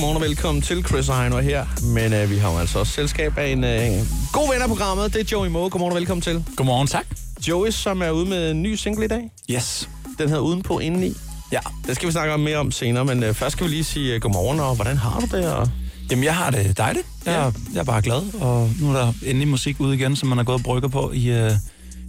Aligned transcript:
Godmorgen 0.00 0.22
og 0.22 0.28
velkommen 0.28 0.62
til 0.62 0.84
Chris 0.84 1.08
og 1.08 1.20
Heino 1.20 1.38
her. 1.38 1.66
Men 1.82 2.12
øh, 2.12 2.30
vi 2.30 2.36
har 2.36 2.52
jo 2.52 2.58
altså 2.58 2.78
også 2.78 2.92
selskab 2.92 3.38
af 3.38 3.48
en 3.48 3.64
øh, 3.64 3.90
god 4.32 4.52
ven 4.52 4.62
af 4.62 4.68
programmet. 4.68 5.14
Det 5.14 5.20
er 5.20 5.24
Joey 5.32 5.48
Moe. 5.48 5.70
Godmorgen 5.70 5.92
og 5.92 5.98
velkommen 5.98 6.22
til. 6.22 6.44
Godmorgen, 6.56 6.86
tak. 6.88 7.06
Joey, 7.48 7.70
som 7.70 8.02
er 8.02 8.10
ude 8.10 8.26
med 8.26 8.50
en 8.50 8.62
ny 8.62 8.74
single 8.74 9.04
i 9.04 9.08
dag. 9.08 9.30
Yes. 9.50 9.88
Den 10.18 10.28
hedder 10.28 10.42
Udenpå 10.42 10.78
Indeni. 10.78 11.12
Ja. 11.52 11.58
Det 11.86 11.96
skal 11.96 12.06
vi 12.06 12.12
snakke 12.12 12.34
om 12.34 12.40
mere 12.40 12.56
om 12.56 12.70
senere, 12.72 13.04
men 13.04 13.22
øh, 13.22 13.34
først 13.34 13.52
skal 13.52 13.66
vi 13.66 13.70
lige 13.70 13.84
sige 13.84 14.14
øh, 14.14 14.20
godmorgen, 14.20 14.60
og 14.60 14.74
hvordan 14.74 14.96
har 14.96 15.20
du 15.20 15.36
det? 15.36 15.52
Og... 15.52 15.68
Jamen, 16.10 16.24
jeg 16.24 16.36
har 16.36 16.50
det 16.50 16.78
dejligt. 16.78 17.06
Jeg, 17.26 17.32
ja. 17.32 17.60
jeg 17.74 17.80
er 17.80 17.84
bare 17.84 18.02
glad, 18.02 18.40
og 18.40 18.70
nu 18.80 18.90
er 18.90 18.92
der 18.92 19.12
endelig 19.26 19.48
musik 19.48 19.80
ude 19.80 19.94
igen, 19.94 20.16
som 20.16 20.28
man 20.28 20.38
har 20.38 20.44
gået 20.44 20.58
og 20.58 20.64
brygger 20.64 20.88
på 20.88 21.10
i, 21.14 21.30
øh, 21.30 21.52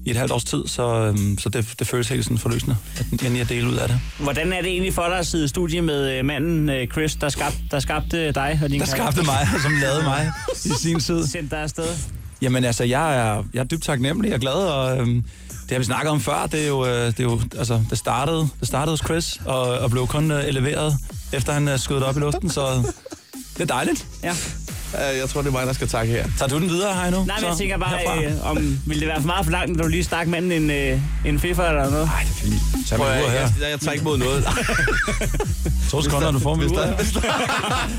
i 0.05 0.11
et 0.11 0.17
halvt 0.17 0.31
års 0.31 0.43
tid, 0.43 0.67
så, 0.67 0.83
øhm, 0.83 1.37
så 1.37 1.49
det, 1.49 1.73
det 1.79 1.87
føles 1.87 2.09
helt 2.09 2.23
sådan 2.23 2.37
forløsende, 2.37 2.75
at 2.97 3.05
endelig 3.11 3.41
er 3.41 3.45
dele 3.45 3.67
ud 3.69 3.75
af 3.75 3.87
det. 3.87 3.99
Hvordan 4.19 4.53
er 4.53 4.61
det 4.61 4.71
egentlig 4.71 4.93
for 4.93 5.05
dig 5.07 5.19
at 5.19 5.27
sidde 5.27 5.45
i 5.45 5.47
studie 5.47 5.81
med 5.81 6.17
øh, 6.17 6.25
manden 6.25 6.69
øh, 6.69 6.87
Chris, 6.87 7.15
der, 7.15 7.29
skab, 7.29 7.53
der 7.71 7.79
skabte 7.79 8.31
dig 8.31 8.59
og 8.63 8.69
din 8.69 8.79
Der 8.79 8.85
skabte 8.85 9.23
mig, 9.23 9.47
som 9.63 9.71
lavede 9.81 10.03
mig 10.03 10.31
i 10.65 10.69
sin 10.81 10.99
tid. 10.99 11.27
Sendte 11.27 11.55
dig 11.55 11.63
afsted? 11.63 11.87
Jamen 12.41 12.63
altså, 12.63 12.83
jeg 12.83 13.17
er, 13.17 13.43
jeg 13.53 13.59
er 13.59 13.63
dybt 13.63 13.83
taknemmelig 13.83 14.33
og 14.33 14.39
glad, 14.39 14.53
og 14.53 14.97
øhm, 14.97 15.23
det 15.49 15.71
har 15.71 15.77
vi 15.77 15.85
snakket 15.85 16.11
om 16.11 16.21
før. 16.21 16.47
Det 16.51 16.63
er 16.63 16.67
jo, 16.67 16.85
øh, 16.85 17.07
det, 17.07 17.19
er 17.19 17.23
jo 17.23 17.41
altså, 17.57 17.81
det 17.89 17.97
startede, 17.97 18.47
det 18.59 18.67
startede 18.67 18.93
hos 18.93 18.99
Chris, 18.99 19.41
og, 19.45 19.61
og 19.61 19.91
blev 19.91 20.07
kun 20.07 20.31
eleveret, 20.31 20.95
efter 21.33 21.53
han 21.53 21.79
skød 21.79 22.01
op 22.01 22.17
i 22.17 22.19
luften, 22.19 22.49
så 22.49 22.93
det 23.53 23.61
er 23.61 23.65
dejligt. 23.65 24.07
Ja. 24.23 24.35
Jeg 24.97 25.29
tror, 25.29 25.41
det 25.41 25.47
er 25.47 25.51
mig, 25.51 25.67
der 25.67 25.73
skal 25.73 25.87
takke 25.87 26.13
her. 26.13 26.25
Tager 26.37 26.49
du 26.49 26.59
den 26.59 26.69
videre, 26.69 26.93
Heino? 27.01 27.23
Nej, 27.23 27.39
men 27.39 27.49
jeg 27.49 27.57
tænker 27.57 27.77
bare, 27.77 27.97
herfra? 27.97 28.23
øh, 28.23 28.49
om 28.51 28.77
ville 28.85 28.99
det 29.01 29.07
være 29.07 29.19
for 29.21 29.27
meget 29.27 29.45
for 29.45 29.51
langt, 29.51 29.77
når 29.77 29.83
du 29.83 29.89
lige 29.89 30.03
stak 30.03 30.27
manden 30.27 30.51
en, 30.51 30.69
øh, 30.71 30.99
en 31.25 31.39
fiffer 31.39 31.63
eller 31.63 31.89
noget? 31.89 32.09
Ej, 32.15 32.21
det 32.23 32.29
er 32.29 32.33
fint. 32.33 32.80
Tag 32.91 32.99
Prøv, 32.99 33.07
jeg, 33.07 33.23
jeg, 33.23 33.51
jeg, 33.61 33.69
jeg 33.71 33.79
tager 33.79 33.91
ikke 33.93 34.03
mod 34.03 34.17
noget. 34.17 34.43
To 35.91 36.01
sekunder, 36.01 36.31
du 36.31 36.39
får 36.39 36.55
hvis 36.55 36.71
der- 36.71 36.93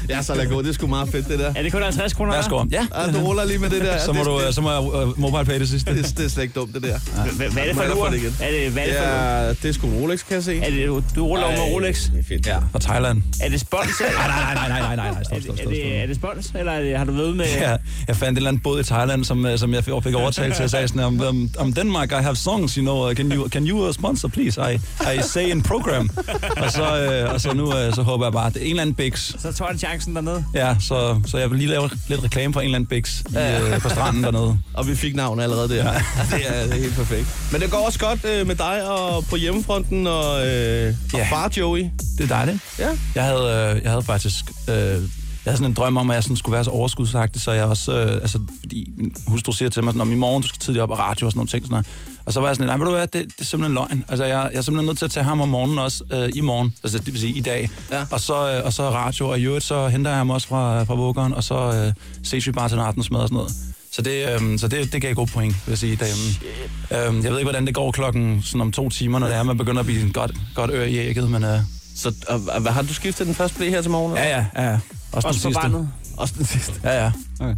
ja, 0.17 0.23
så 0.23 0.35
lad 0.35 0.47
gå. 0.47 0.63
Det 0.63 0.69
er 0.69 0.73
sgu 0.73 0.87
meget 0.87 1.09
fedt, 1.09 1.29
det 1.29 1.39
der. 1.39 1.53
Er 1.57 1.63
det 1.63 1.73
kun 1.73 1.83
50 1.83 2.13
kroner? 2.13 2.33
Værsgo. 2.35 2.65
Ja, 2.71 2.87
Ja, 3.07 3.13
du 3.13 3.19
ruller 3.19 3.45
lige 3.45 3.59
med 3.59 3.71
det 3.71 3.81
der. 3.83 3.99
så 3.99 4.13
må, 4.13 4.19
det, 4.19 4.27
du, 4.27 4.53
så 4.53 4.61
må 4.61 4.71
jeg 4.71 4.81
uh, 4.81 5.21
mobile 5.21 5.45
pay 5.45 5.61
det 5.61 5.69
sidste. 5.69 5.97
det, 5.97 6.19
det 6.19 6.25
er 6.25 6.29
slet 6.29 6.43
ikke 6.43 6.55
dumt, 6.55 6.75
det 6.75 6.83
der. 6.83 6.97
Hva- 6.99 7.53
Hvad 7.53 7.63
er 7.63 7.67
det 7.67 7.77
for 7.77 7.83
et 7.83 7.93
ur? 7.95 8.13
igen? 8.13 8.37
Er 8.41 8.51
det, 8.51 8.71
hvad 8.73 8.83
er 8.83 8.87
det 8.87 8.97
for 8.97 9.05
et? 9.05 9.45
Ja, 9.45 9.49
det 9.49 9.65
er 9.65 9.73
sgu 9.73 9.87
en 9.87 9.95
Rolex, 9.95 10.19
kan 10.27 10.35
jeg 10.35 10.43
se. 10.45 10.59
Er 10.59 10.71
det, 10.71 11.05
du, 11.17 11.27
ruller 11.27 11.45
over 11.47 11.57
med 11.57 11.75
Rolex? 11.75 12.11
Det 12.11 12.19
er 12.19 12.25
fedt. 12.29 12.47
Ja, 12.47 12.59
fra 12.73 12.79
Thailand. 12.79 13.23
Er 13.41 13.49
det 13.49 13.61
spons? 13.61 14.01
Nej, 14.01 14.11
nej, 14.29 14.55
nej, 14.55 14.55
nej, 14.55 14.69
nej, 14.69 14.97
nej, 14.97 14.97
nej, 14.97 15.09
Er 15.21 15.25
stop, 15.25 15.37
det, 15.37 15.45
stop, 15.45 15.57
er, 15.67 15.71
det, 15.71 15.97
er 16.03 16.07
det 16.07 16.17
spons, 16.17 16.53
eller 16.59 16.73
er 16.73 16.99
har 16.99 17.05
du 17.05 17.13
været 17.13 17.37
med? 17.37 17.45
Ja, 17.47 17.77
jeg 18.09 18.17
fandt 18.17 18.31
en 18.31 18.37
eller 18.37 18.49
anden 18.51 18.63
båd 18.63 18.81
i 18.81 18.85
Thailand, 18.85 19.25
som, 19.25 19.47
øh, 19.47 19.59
som 19.59 19.75
jeg 19.75 19.85
fik 19.85 19.93
fik 20.03 20.15
overtalt 20.15 20.55
til 20.57 20.63
at 20.63 20.71
sige 20.71 20.89
sådan, 20.89 21.03
om, 21.03 21.51
um, 21.61 21.73
Denmark, 21.73 22.11
I 22.13 22.15
have 22.15 22.37
songs, 22.37 22.75
you 22.75 22.83
know, 22.83 23.15
can 23.15 23.33
you, 23.33 23.49
can 23.49 23.69
you 23.69 23.87
uh, 23.89 23.95
sponsor, 23.95 24.29
please? 24.29 24.61
I, 24.75 24.79
I 25.19 25.23
say 25.23 25.47
in 25.51 25.63
program. 25.63 26.11
og 26.57 26.73
så, 26.73 26.99
øh, 27.03 27.33
og 27.35 27.41
så 27.41 27.53
nu 27.55 27.77
øh, 27.77 27.95
så 27.95 28.03
håber 28.03 28.25
jeg 28.27 28.33
bare, 28.33 28.47
at 28.47 28.55
det 28.55 28.61
er 28.63 28.65
en 28.65 28.71
eller 28.71 28.83
anden 28.83 28.95
Bix. 28.95 29.33
Så 29.39 29.53
tog 29.53 29.67
han 29.67 29.79
chancen 29.79 30.15
dernede. 30.15 30.45
Ja, 30.55 30.77
så, 30.81 31.21
så 31.27 31.39
jeg 31.39 31.51
vil 31.51 31.59
lige 31.59 31.69
lave 31.71 31.91
lidt 32.09 32.23
reklame 32.25 32.53
for 32.53 32.61
en 32.61 32.65
eller 32.65 32.77
anden 32.77 32.87
Bix 32.89 33.21
i, 33.21 33.25
øh, 33.73 33.81
på 33.81 33.89
stranden 33.89 34.23
dernede. 34.25 34.59
Og 34.75 34.87
vi 34.89 34.95
fik 34.97 35.15
navn 35.17 35.41
allerede 35.41 35.69
der. 35.69 35.75
Ja. 35.93 35.93
det, 36.37 36.43
er, 36.49 36.63
det 36.67 36.73
er 36.77 36.81
helt 36.81 36.95
perfekt. 36.95 37.27
Men 37.53 37.61
det 37.61 37.71
går 37.71 37.87
også 37.87 37.99
godt 37.99 38.25
øh, 38.25 38.47
med 38.47 38.55
dig 38.55 38.89
og 38.91 39.25
på 39.25 39.37
hjemmefronten 39.37 40.07
og, 40.07 40.47
øh, 40.49 40.95
og 41.13 41.19
Ja. 41.19 41.27
far 41.31 41.51
Joey. 41.57 41.85
Det 42.19 42.25
er 42.25 42.29
dejligt. 42.29 42.59
Ja. 42.79 42.89
Jeg 43.15 43.25
havde, 43.25 43.73
øh, 43.77 43.83
jeg 43.83 43.91
havde 43.91 44.03
faktisk... 44.03 44.45
Øh, 44.69 44.99
jeg 45.45 45.51
havde 45.51 45.57
sådan 45.57 45.71
en 45.71 45.75
drøm 45.75 45.97
om, 45.97 46.11
at 46.11 46.15
jeg 46.15 46.23
sådan 46.23 46.37
skulle 46.37 46.55
være 46.55 46.65
så 46.65 46.71
overskudsagtig, 46.71 47.43
så 47.43 47.53
jeg 47.53 47.65
også... 47.65 47.93
Øh, 47.93 48.13
altså, 48.13 48.39
fordi 48.61 48.91
min 48.97 49.15
hustru 49.27 49.53
siger 49.53 49.69
til 49.69 49.85
mig, 49.85 49.93
sådan, 49.93 50.01
om 50.01 50.13
i 50.13 50.15
morgen, 50.15 50.43
du 50.43 50.49
skal 50.49 50.59
tidligt 50.59 50.83
op 50.83 50.91
og 50.91 50.99
radio 50.99 51.27
og 51.27 51.33
sådan 51.33 51.39
nogle 51.39 51.49
ting. 51.49 51.65
Sådan 51.65 51.73
noget. 51.73 51.87
Og 52.25 52.33
så 52.33 52.41
var 52.41 52.49
jeg 52.49 52.57
sådan, 52.57 52.67
nej, 52.67 52.77
ved 52.77 52.85
du 52.87 52.91
hvad, 52.93 53.07
det, 53.07 53.13
det 53.13 53.41
er 53.41 53.45
simpelthen 53.45 53.75
løgn. 53.75 54.05
Altså, 54.09 54.25
jeg, 54.25 54.51
jeg 54.53 54.59
er 54.59 54.63
simpelthen 54.63 54.87
nødt 54.87 54.99
til 54.99 55.05
at 55.05 55.11
tage 55.11 55.25
ham 55.25 55.41
om 55.41 55.49
morgenen 55.49 55.79
også, 55.79 56.05
øh, 56.13 56.31
i 56.35 56.41
morgen. 56.41 56.75
Altså, 56.85 56.99
det 56.99 57.13
vil 57.13 57.21
sige 57.21 57.33
i 57.33 57.41
dag. 57.41 57.71
Ja. 57.91 58.05
Og, 58.11 58.21
så, 58.21 58.53
øh, 58.53 58.65
og 58.65 58.73
så 58.73 58.91
radio, 58.91 59.29
og 59.29 59.39
i 59.41 59.43
øvrigt, 59.45 59.65
så 59.65 59.89
henter 59.89 60.11
jeg 60.11 60.19
ham 60.19 60.31
også 60.31 60.49
fra, 60.49 60.83
fra 60.85 60.95
vuggeren, 60.95 61.35
og 61.35 61.45
så 61.45 61.55
øh, 61.55 61.93
ses 62.25 62.47
vi 62.47 62.53
bare 62.53 62.69
til 62.69 62.75
en 62.79 62.85
aftensmad 62.85 63.21
og 63.21 63.29
sådan 63.29 63.37
noget. 63.37 63.53
Så 63.93 64.03
det, 64.03 64.43
øh, 64.43 64.59
så 64.59 64.69
det, 64.69 64.93
det 64.93 65.03
gav 65.03 65.15
god 65.15 65.27
point, 65.27 65.55
vil 65.67 65.73
jeg 65.73 65.79
sige, 65.79 65.97
derhjemme. 65.97 67.19
Øh, 67.19 67.25
jeg 67.25 67.33
ved 67.33 67.39
ikke, 67.39 67.51
hvordan 67.51 67.67
det 67.67 67.75
går 67.75 67.91
klokken 67.91 68.43
sådan 68.43 68.61
om 68.61 68.73
to 68.73 68.89
timer, 68.89 69.19
når 69.19 69.27
det 69.27 69.37
er, 69.37 69.43
man 69.43 69.59
begynder 69.59 69.81
at 69.81 69.87
blive 69.87 70.03
en 70.03 70.13
godt, 70.13 70.33
godt 70.55 70.71
ør 70.71 70.85
i 70.85 70.97
ægget, 70.99 71.31
men... 71.31 71.45
Øh, 71.45 71.59
Så 71.97 72.15
og, 72.29 72.41
og, 72.49 72.61
hvad 72.61 72.73
har 72.73 72.83
du 72.83 72.95
skiftet 72.95 73.27
den 73.27 73.35
første 73.35 73.57
blæ 73.57 73.71
her 73.71 73.83
til 73.83 73.91
morgen? 73.91 74.17
ja, 74.17 74.39
ja, 74.57 74.71
ja. 74.71 74.79
Også, 75.13 75.29
Også 75.29 75.39
den 75.49 75.55
sidste. 75.55 75.61
barnet. 75.61 75.89
Også 76.17 76.35
den 76.39 76.45
sidste. 76.47 76.73
Ja, 76.85 77.05
ja. 77.05 77.13
Okay. 77.41 77.55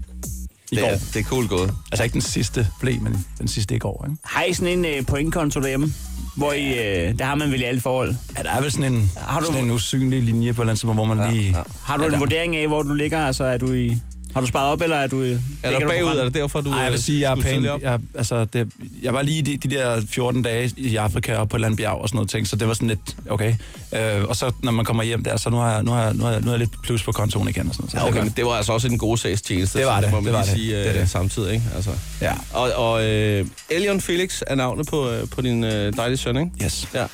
I 0.73 0.77
Det 0.77 0.83
går. 0.85 0.89
er, 0.89 0.99
det 0.99 1.17
er 1.17 1.23
cool 1.25 1.49
gået. 1.49 1.75
Altså 1.93 2.05
ikke 2.05 2.13
den 2.15 2.21
sidste 2.21 2.69
blæ, 2.81 2.97
men 3.01 3.27
den 3.39 3.49
sidste 3.49 3.75
i 3.75 3.79
går, 3.79 4.05
ikke? 4.11 4.19
Har 4.25 4.43
I 4.45 4.53
sådan 4.53 4.79
en 4.79 4.85
øh, 4.85 5.07
pointkonto 5.07 5.61
derhjemme? 5.61 5.93
Hvor 6.37 6.53
I, 6.53 6.67
øh, 7.09 7.19
der 7.19 7.25
har 7.25 7.35
man 7.35 7.51
vel 7.53 7.61
i 7.61 7.65
alle 7.65 7.81
forhold. 7.81 8.15
Ja, 8.39 8.43
der 8.43 8.51
er 8.51 8.61
vel 8.61 8.73
sådan 8.73 8.93
en, 8.93 9.11
Har 9.17 9.41
du- 9.41 9.47
sådan 9.47 9.65
en 9.65 9.71
usynlig 9.71 10.23
linje 10.23 10.53
på 10.53 10.63
et 10.63 10.65
eller 10.65 10.73
andet 10.89 10.95
hvor 10.95 11.15
man 11.15 11.33
lige... 11.35 11.51
ja. 11.51 11.63
Har 11.83 11.97
du 11.97 12.03
Ja, 12.03 12.07
en 12.09 12.13
der- 12.13 12.19
vurdering 12.19 12.57
af, 12.57 12.67
hvor 12.69 12.83
du 12.83 12.95
ligger? 12.95 13.27
Altså, 13.27 13.45
er 13.45 13.57
du 13.59 13.73
i... 13.73 13.99
Har 14.35 14.41
du 14.41 14.47
sparet 14.47 14.73
op, 14.73 14.81
eller 14.83 14.97
er 14.97 15.07
du... 15.07 15.23
i- 15.23 15.33
Er 15.63 15.71
du 15.73 15.81
på 15.81 15.89
bagud? 15.89 16.09
Er 16.19 16.25
det 16.25 16.35
derfor, 16.35 16.61
du 16.61 16.71
Nej, 16.71 16.79
jeg 16.79 16.91
vil 16.93 16.99
øh, 16.99 17.03
sige, 17.03 17.21
jeg 17.21 17.39
er 17.67 17.71
op? 17.73 17.83
Jeg, 17.83 17.99
altså, 18.15 18.45
det, 18.45 18.69
jeg 19.03 19.15
var 19.15 19.23
lige 19.23 19.43
de, 19.43 19.57
de 19.57 19.75
der 19.75 20.01
14 20.11 20.43
dage 20.43 20.73
i 20.77 20.97
Afrika 20.97 21.37
og 21.37 21.49
på 21.49 21.57
et 21.57 21.59
eller 21.59 21.67
andet 21.69 21.79
bjerg 21.79 21.93
og 22.01 22.09
sådan 22.09 22.17
noget 22.17 22.31
ting, 22.31 22.47
så 22.49 22.57
det 22.57 22.69
var 22.69 22.75
sådan 22.75 22.89
lidt, 22.89 23.17
okay. 23.31 23.55
Øh, 23.95 24.25
og 24.25 24.37
så 24.37 24.53
når 24.63 24.73
man 24.73 24.85
kommer 24.85 25.03
hjem 25.03 25.25
der, 25.25 25.37
så 25.37 25.51
nu 25.51 25.57
har 25.57 25.73
jeg, 25.75 25.83
nu 25.83 25.91
har 25.91 26.03
jeg, 26.03 26.15
nu 26.15 26.25
har 26.25 26.31
jeg, 26.31 26.41
nu 26.41 26.45
har 26.47 26.53
jeg 26.53 26.59
lidt 26.59 26.83
plus 26.83 27.03
på 27.03 27.13
kontoen 27.13 27.49
igen 27.49 27.69
og 27.69 27.75
sådan 27.75 27.83
noget. 27.83 27.91
Så 27.93 27.97
Ja, 27.99 28.03
det 28.03 28.09
okay, 28.11 28.21
er 28.21 28.25
men 28.25 28.33
det 28.37 28.45
var 28.47 28.51
altså 28.53 28.73
også 28.73 28.89
en 28.89 28.99
god 28.99 29.17
sags 29.17 29.43
tjeneste. 29.43 29.79
Det 29.79 29.87
var 29.87 30.01
det, 30.01 30.13
man 30.13 30.25
det 30.25 30.33
var 30.33 30.43
det. 30.43 30.49
sige 30.51 30.77
Det 30.77 30.87
er 30.87 30.93
øh, 30.95 31.01
det. 31.01 31.11
samtidig, 31.11 31.53
ikke? 31.55 31.65
Altså. 31.77 31.91
Ja, 32.21 32.33
Og, 32.53 32.73
og 32.73 33.05
øh, 33.07 33.47
Elion 33.71 34.01
Felix 34.01 34.43
er 34.47 34.55
navnet 34.55 34.87
på, 34.87 35.11
øh, 35.11 35.29
på 35.29 35.41
din 35.43 35.65
øh, 35.65 35.97
dejlige 35.97 36.17
søn, 36.19 36.37
ikke? 36.37 36.51
yes. 36.65 36.89
Ja. 36.95 37.05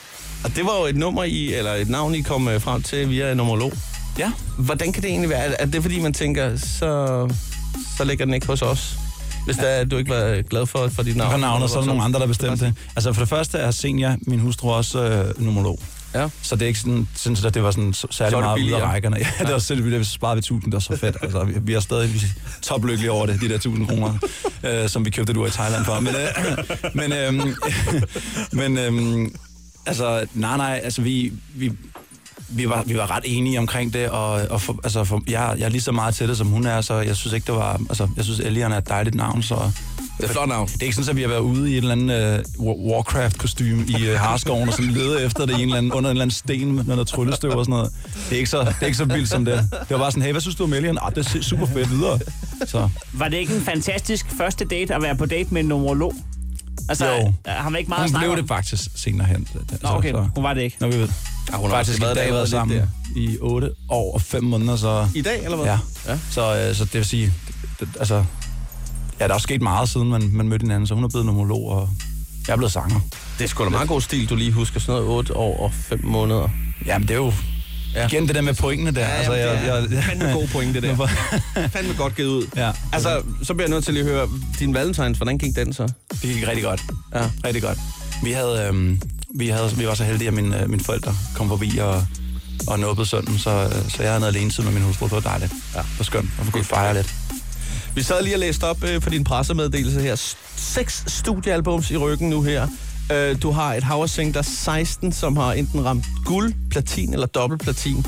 Og 0.44 0.56
det 0.56 0.64
var 0.64 0.78
jo 0.80 0.86
et 0.86 0.96
nummer 0.96 1.24
i, 1.24 1.54
eller 1.54 1.72
et 1.74 1.88
navn, 1.88 2.14
I 2.14 2.20
kom 2.22 2.48
øh, 2.48 2.60
frem 2.60 2.82
til 2.82 3.10
via 3.10 3.30
en 3.30 3.36
numerolog. 3.36 3.72
Ja, 4.18 4.32
Hvordan 4.58 4.92
kan 4.92 5.02
det 5.02 5.10
egentlig 5.10 5.30
være? 5.30 5.60
Er 5.60 5.66
det 5.66 5.82
fordi, 5.82 6.00
man 6.00 6.12
tænker, 6.12 6.56
så, 6.56 7.28
så 7.96 8.04
ligger 8.04 8.24
den 8.24 8.34
ikke 8.34 8.46
hos 8.46 8.62
os? 8.62 8.96
Hvis 9.44 9.56
er, 9.60 9.84
du 9.84 9.96
ikke 9.96 10.10
var 10.10 10.42
glad 10.42 10.66
for, 10.66 10.88
for 10.88 11.02
dit 11.02 11.16
navn. 11.16 11.32
på 11.32 11.36
navnet, 11.38 11.70
så 11.70 11.76
er 11.76 11.80
der 11.80 11.86
nogle 11.86 12.02
andre, 12.02 12.20
der 12.20 12.26
bestemte 12.26 12.64
det. 12.64 12.74
Altså 12.96 13.12
for 13.12 13.20
det 13.20 13.28
første 13.28 13.58
er 13.58 13.70
Senja, 13.70 14.16
min 14.26 14.38
hustru, 14.40 14.70
også 14.70 15.02
øh, 15.04 15.40
numerolog. 15.44 15.80
Ja. 16.14 16.28
Så 16.42 16.56
det 16.56 16.62
er 16.62 16.66
ikke 16.66 16.80
sådan, 16.80 17.08
synes 17.16 17.44
at 17.44 17.54
det 17.54 17.62
var 17.62 17.70
sådan 17.70 17.92
så- 17.92 18.06
særlig 18.10 18.30
Så 18.30 18.40
meget 18.40 18.46
ude 18.46 18.50
af 18.50 18.56
billigere. 18.56 18.82
rækkerne. 18.86 19.16
Ja, 19.18 19.44
det 19.44 19.52
var 19.52 19.58
selv 19.58 19.84
vildt, 19.84 19.96
hvis 19.96 20.08
vi 20.08 20.12
sparede 20.14 20.36
vi 20.36 20.38
1000, 20.38 20.64
det 20.64 20.72
var 20.72 20.78
så 20.80 20.96
fedt. 20.96 21.16
Altså, 21.22 21.44
vi, 21.44 21.52
vi 21.62 21.74
er 21.74 21.80
stadig 21.80 22.14
vi 22.14 22.18
er 22.18 22.22
toplykkelige 22.62 23.10
over 23.10 23.26
det, 23.26 23.40
de 23.40 23.48
der 23.48 23.54
1000 23.54 23.86
kroner, 23.88 24.14
øh, 24.64 24.88
som 24.88 25.04
vi 25.04 25.10
købte 25.10 25.38
ur 25.38 25.46
i 25.46 25.50
Thailand 25.50 25.84
for. 25.84 26.00
Men, 26.00 26.14
øh, 26.14 26.64
men, 26.94 27.12
øh, 27.12 27.54
men 28.76 28.78
øh, 28.78 29.28
altså, 29.86 30.26
nej, 30.34 30.56
nej, 30.56 30.80
altså 30.84 31.02
vi, 31.02 31.32
vi, 31.54 31.72
vi 32.50 32.68
var, 32.68 32.82
vi 32.86 32.96
var 32.96 33.10
ret 33.10 33.22
enige 33.26 33.58
omkring 33.58 33.92
det, 33.92 34.08
og, 34.08 34.30
og 34.50 34.60
for, 34.60 34.80
altså, 34.84 35.04
for, 35.04 35.22
jeg, 35.28 35.54
jeg 35.58 35.64
er 35.64 35.68
lige 35.68 35.80
så 35.80 35.92
meget 35.92 36.14
til 36.14 36.28
det, 36.28 36.36
som 36.36 36.46
hun 36.46 36.66
er, 36.66 36.80
så 36.80 36.94
jeg 36.94 37.16
synes 37.16 37.34
ikke, 37.34 37.46
det 37.46 37.54
var, 37.54 37.80
altså, 37.88 38.08
jeg 38.16 38.24
synes, 38.24 38.40
Elian 38.40 38.72
er 38.72 38.78
et 38.78 38.88
dejligt 38.88 39.14
navn, 39.16 39.42
så... 39.42 39.70
Det 40.18 40.28
er 40.28 40.32
flot 40.32 40.48
navn. 40.48 40.68
Det 40.68 40.82
er 40.82 40.84
ikke 40.84 40.96
sådan, 40.96 41.10
at 41.10 41.16
vi 41.16 41.20
har 41.22 41.28
været 41.28 41.40
ude 41.40 41.70
i 41.70 41.72
et 41.72 41.78
eller 41.78 41.92
andet 41.92 42.44
uh, 42.58 42.66
Warcraft-kostyme 42.66 43.84
i 43.88 44.10
uh, 44.10 44.16
Harskoven 44.18 44.68
og 44.68 44.74
sådan 44.74 44.90
lede 44.90 45.24
efter 45.24 45.46
det 45.46 45.52
i 45.58 45.62
en 45.62 45.68
eller 45.68 45.76
anden, 45.76 45.92
under 45.92 46.10
en 46.10 46.16
eller 46.16 46.22
anden 46.22 46.34
sten 46.34 46.72
med 46.72 46.84
noget 46.84 47.06
tryllestøv 47.08 47.50
og 47.50 47.64
sådan 47.64 47.70
noget. 47.70 47.92
Det 48.28 48.34
er 48.34 48.38
ikke 48.38 48.50
så, 48.50 48.60
det 48.60 48.76
er 48.80 48.86
ikke 48.86 48.98
så 48.98 49.04
vildt 49.04 49.28
som 49.28 49.44
det. 49.44 49.68
Det 49.70 49.90
var 49.90 49.98
bare 49.98 50.10
sådan, 50.10 50.22
hey, 50.22 50.30
hvad 50.32 50.40
synes 50.40 50.56
du 50.56 50.64
om 50.64 50.72
Elian? 50.72 50.98
Ah, 51.02 51.14
det 51.14 51.34
er 51.36 51.42
super 51.42 51.66
fedt 51.66 51.90
videre. 51.90 52.18
Så 52.66 52.88
Var 53.12 53.28
det 53.28 53.36
ikke 53.36 53.54
en 53.54 53.62
fantastisk 53.62 54.26
første 54.38 54.64
date 54.64 54.94
at 54.94 55.02
være 55.02 55.16
på 55.16 55.26
date 55.26 55.54
med 55.54 55.60
en 55.60 55.68
numerolog? 55.68 56.14
Altså, 56.88 57.06
Jo. 57.06 57.32
har 57.46 57.68
man 57.68 57.78
ikke 57.78 57.88
meget 57.88 58.00
hun 58.00 58.04
at 58.04 58.10
snakke 58.10 58.24
blev 58.24 58.30
om? 58.30 58.36
det 58.38 58.48
faktisk 58.48 58.88
senere 58.94 59.26
hen. 59.26 59.48
Nå, 59.82 59.88
okay, 59.88 60.10
Så, 60.12 60.28
hun 60.34 60.44
var 60.44 60.54
det 60.54 60.62
ikke. 60.62 60.76
Nå, 60.80 60.86
vi 60.88 60.96
ved. 60.98 61.08
Ja, 61.52 61.56
hun 61.56 61.70
har 61.70 61.76
faktisk 61.76 62.00
været 62.00 62.16
dag 62.16 62.32
været 62.32 62.48
sammen 62.48 62.78
der. 62.78 62.86
i 63.16 63.38
8 63.40 63.70
år 63.88 64.14
og 64.14 64.22
5 64.22 64.44
måneder, 64.44 64.76
så... 64.76 65.08
I 65.14 65.22
dag, 65.22 65.44
eller 65.44 65.56
hvad? 65.56 65.66
Ja. 65.66 65.78
ja. 66.08 66.18
Så, 66.30 66.56
øh, 66.68 66.74
så 66.74 66.84
det 66.84 66.94
vil 66.94 67.04
sige, 67.04 67.26
det, 67.26 67.54
det, 67.80 67.88
altså, 67.98 68.24
ja, 69.20 69.24
der 69.24 69.30
er 69.30 69.34
også 69.34 69.44
sket 69.44 69.62
meget 69.62 69.88
siden 69.88 70.08
man, 70.08 70.30
man 70.32 70.48
mødte 70.48 70.62
hinanden, 70.62 70.86
så 70.86 70.94
hun 70.94 71.04
er 71.04 71.08
blevet 71.08 71.26
numerolog, 71.26 71.68
og 71.68 71.88
jeg 72.46 72.52
er 72.52 72.56
blevet 72.56 72.72
sanger. 72.72 73.00
Det 73.38 73.44
er 73.44 73.48
sgu 73.48 73.64
da 73.64 73.68
meget 73.68 73.88
god 73.88 74.00
stil, 74.00 74.28
du 74.30 74.36
lige 74.36 74.52
husker 74.52 74.80
sådan 74.80 75.02
noget 75.02 75.16
8 75.16 75.36
år 75.36 75.60
og 75.64 75.72
5 75.74 76.00
måneder. 76.04 76.48
Jamen, 76.86 77.08
det 77.08 77.14
er 77.14 77.18
jo 77.18 77.32
Ja. 77.94 78.00
ja. 78.00 78.06
igen 78.06 78.26
det 78.26 78.34
der 78.34 78.40
med 78.40 78.54
pointene 78.54 78.90
der. 78.90 79.06
altså, 79.06 79.32
jeg, 79.34 79.62
jeg, 79.66 79.86
jeg, 79.90 80.04
fandme 80.04 80.32
god 80.32 80.48
pointe, 80.48 80.80
det 80.80 80.98
der. 80.98 81.06
fandme 81.74 81.94
godt 81.94 82.16
givet 82.16 82.28
ud. 82.28 82.46
ja, 82.56 82.72
Altså, 82.92 83.22
så 83.42 83.54
bliver 83.54 83.66
jeg 83.68 83.70
nødt 83.74 83.84
til 83.84 83.94
lige 83.94 84.04
at 84.04 84.10
høre, 84.10 84.28
din 84.58 84.74
valentines, 84.74 85.18
hvordan 85.18 85.38
gik 85.38 85.56
den 85.56 85.72
så? 85.72 85.82
det 86.10 86.20
gik 86.22 86.48
rigtig 86.48 86.64
godt. 86.64 86.82
Ja. 87.14 87.30
Rigtig 87.44 87.62
godt. 87.62 87.78
Vi 88.22 88.32
havde, 88.32 88.66
øhm, 88.68 89.00
vi 89.34 89.48
havde, 89.48 89.76
vi 89.76 89.86
var 89.86 89.94
så 89.94 90.04
heldige, 90.04 90.28
at 90.28 90.34
mine, 90.34 90.62
øh, 90.62 90.70
mine 90.70 90.84
forældre 90.84 91.14
kom 91.34 91.48
forbi 91.48 91.78
og, 91.78 92.06
og 92.68 92.78
nåbede 92.78 93.06
sønnen, 93.06 93.38
så, 93.38 93.50
øh, 93.50 93.90
så 93.90 94.02
jeg 94.02 94.10
havde 94.10 94.20
noget 94.20 94.34
alene 94.34 94.50
tid 94.50 94.64
med 94.64 94.72
min 94.72 94.82
hustru. 94.82 95.04
Det 95.04 95.12
var 95.12 95.20
dejligt. 95.20 95.52
Ja. 95.74 95.78
Det 95.78 95.98
var 95.98 96.04
skønt. 96.04 96.30
Og 96.38 96.46
vi 96.46 96.50
kunne 96.50 96.64
fejre 96.64 96.94
lidt. 96.94 97.14
Vi 97.94 98.02
sad 98.02 98.22
lige 98.22 98.34
og 98.34 98.40
læste 98.40 98.64
op 98.64 98.84
øh, 98.84 99.00
på 99.00 99.10
din 99.10 99.24
pressemeddelelse 99.24 100.00
her. 100.00 100.34
Seks 100.56 101.04
studiealbums 101.06 101.90
i 101.90 101.96
ryggen 101.96 102.30
nu 102.30 102.42
her. 102.42 102.68
Øh, 103.12 103.42
du 103.42 103.50
har 103.50 103.74
et 103.74 103.82
hav 103.82 104.08
der 104.16 104.42
16, 104.42 105.12
som 105.12 105.36
har 105.36 105.52
enten 105.52 105.84
ramt 105.84 106.04
guld, 106.24 106.52
platin 106.70 107.12
eller 107.12 107.26
dobbelt 107.26 107.62
platin. 107.62 108.06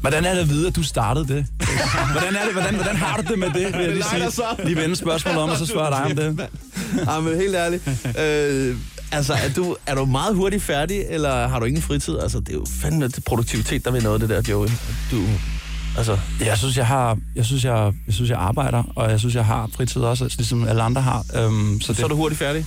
Hvordan 0.00 0.24
er 0.24 0.34
det 0.34 0.40
at 0.40 0.48
vide, 0.48 0.66
at 0.66 0.76
du 0.76 0.82
startede 0.82 1.28
det? 1.28 1.46
Hvordan, 2.12 2.36
er 2.36 2.44
det, 2.44 2.52
hvordan, 2.52 2.74
hvordan 2.74 2.96
har 2.96 3.16
du 3.16 3.22
det 3.30 3.38
med 3.38 3.48
det? 3.48 3.54
Vil 3.54 3.82
jeg 3.82 3.92
lige, 3.92 4.30
sige. 4.30 4.64
lige 4.64 4.76
vende 4.76 4.96
spørgsmålet 4.96 5.40
om, 5.42 5.50
og 5.50 5.56
så 5.56 5.66
spørger 5.66 5.90
dig 5.90 6.04
om 6.04 6.36
det. 6.36 6.48
Ja, 7.06 7.20
men 7.20 7.36
helt 7.36 7.54
ærligt. 7.54 7.88
Øh, 8.18 8.76
altså, 9.12 9.32
er 9.32 9.48
du, 9.56 9.76
er 9.86 9.94
du 9.94 10.04
meget 10.04 10.34
hurtigt 10.36 10.62
færdig, 10.62 11.04
eller 11.08 11.48
har 11.48 11.58
du 11.58 11.64
ingen 11.64 11.82
fritid? 11.82 12.18
Altså, 12.18 12.40
det 12.40 12.48
er 12.48 12.54
jo 12.54 12.66
fandme 12.82 13.08
til 13.08 13.20
produktivitet, 13.20 13.84
der 13.84 13.90
vil 13.90 14.02
noget, 14.02 14.20
det 14.20 14.28
der, 14.28 14.42
Joey. 14.48 14.68
Du, 15.10 15.22
Altså, 15.98 16.18
Jeg 16.40 16.58
synes, 16.58 16.76
jeg 16.76 16.86
har, 16.86 17.18
jeg 17.36 17.44
synes, 17.44 17.64
jeg, 17.64 17.92
jeg 18.06 18.14
synes, 18.14 18.30
jeg 18.30 18.38
arbejder, 18.38 18.82
og 18.96 19.10
jeg 19.10 19.18
synes, 19.18 19.34
jeg 19.34 19.44
har 19.44 19.68
fritid 19.76 20.02
også, 20.02 20.24
altså, 20.24 20.38
ligesom 20.38 20.68
alle 20.68 20.82
andre 20.82 21.02
har. 21.02 21.24
Øhm, 21.34 21.80
så 21.80 21.92
det, 21.92 21.96
så 21.98 22.04
er 22.04 22.08
du 22.08 22.16
hurtigt 22.16 22.38
færdig? 22.38 22.66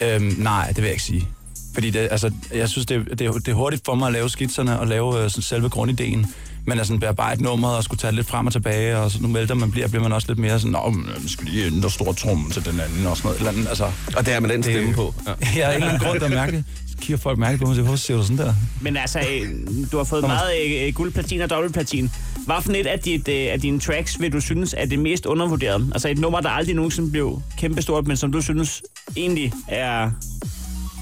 øhm, 0.00 0.34
nej, 0.38 0.66
det 0.68 0.76
vil 0.76 0.82
jeg 0.84 0.92
ikke 0.92 1.02
sige. 1.02 1.28
Fordi 1.74 1.90
det, 1.90 2.08
altså, 2.10 2.30
jeg 2.54 2.68
synes, 2.68 2.86
det, 2.86 3.18
det, 3.18 3.26
er- 3.26 3.32
det 3.32 3.48
er 3.48 3.54
hurtigt 3.54 3.82
for 3.84 3.94
mig 3.94 4.06
at 4.06 4.12
lave 4.12 4.30
skitserne 4.30 4.80
og 4.80 4.86
lave 4.86 5.22
øh, 5.24 5.30
sådan 5.30 5.42
selve 5.42 5.68
grundideen. 5.68 6.26
Men 6.66 6.78
altså 6.78 6.96
bearbejde 6.96 7.42
nummeret 7.42 7.76
og 7.76 7.84
skulle 7.84 7.98
tage 7.98 8.14
lidt 8.14 8.26
frem 8.26 8.46
og 8.46 8.52
tilbage, 8.52 8.98
og 8.98 9.10
så 9.10 9.22
nu 9.22 9.28
melder 9.28 9.54
man 9.54 9.70
bliver, 9.70 9.88
bliver 9.88 10.02
man 10.02 10.12
også 10.12 10.28
lidt 10.28 10.38
mere 10.38 10.58
sådan, 10.60 10.72
Nå, 10.72 10.90
men, 10.90 11.08
øh, 11.08 11.28
skal 11.28 11.46
lige 11.46 11.66
ændre 11.66 11.90
stor 11.90 12.12
trum 12.12 12.50
til 12.52 12.64
den 12.64 12.80
anden 12.80 13.06
og 13.06 13.16
sådan 13.16 13.26
noget. 13.28 13.38
Eller 13.38 13.50
andet, 13.52 13.68
altså, 13.68 13.84
Og 14.16 14.26
det 14.26 14.34
er 14.34 14.40
med 14.40 14.48
den 14.50 14.62
stemme 14.62 14.94
på. 14.94 15.14
Ja. 15.26 15.32
jeg 15.56 15.66
har 15.66 15.72
ikke 15.72 15.86
nogen 15.86 16.00
grund, 16.00 16.20
der 16.20 16.26
er 16.26 16.30
mærkeligt. 16.30 16.64
Så 16.90 16.96
kigger 17.00 17.16
folk 17.16 17.38
mærkeligt 17.38 17.60
på 17.60 17.66
mig 17.66 17.70
og 17.70 17.74
siger, 17.74 17.84
hvorfor 17.84 17.98
siger 17.98 18.16
du 18.16 18.22
sådan 18.22 18.38
der? 18.38 18.54
Men 18.80 18.96
altså, 18.96 19.18
øh, 19.18 19.48
du 19.92 19.96
har 19.96 20.04
fået 20.04 20.22
meget 20.22 20.50
øh, 20.86 20.94
guld, 20.94 21.12
platin 21.12 21.40
og 21.40 21.50
dobbeltplatin. 21.50 22.10
Hvad 22.46 22.56
for 22.62 22.72
et 22.72 22.86
af, 22.86 22.98
dit, 22.98 23.28
øh, 23.28 23.46
af 23.52 23.60
dine 23.60 23.80
tracks 23.80 24.20
vil 24.20 24.32
du 24.32 24.40
synes 24.40 24.74
er 24.78 24.86
det 24.86 24.98
mest 24.98 25.26
undervurderet? 25.26 25.90
Altså 25.92 26.08
et 26.08 26.18
nummer, 26.18 26.40
der 26.40 26.48
aldrig 26.48 26.74
nogensinde 26.74 27.10
blev 27.10 27.42
kæmpestort, 27.58 28.06
men 28.06 28.16
som 28.16 28.32
du 28.32 28.40
synes 28.40 28.82
egentlig 29.16 29.52
er... 29.68 30.10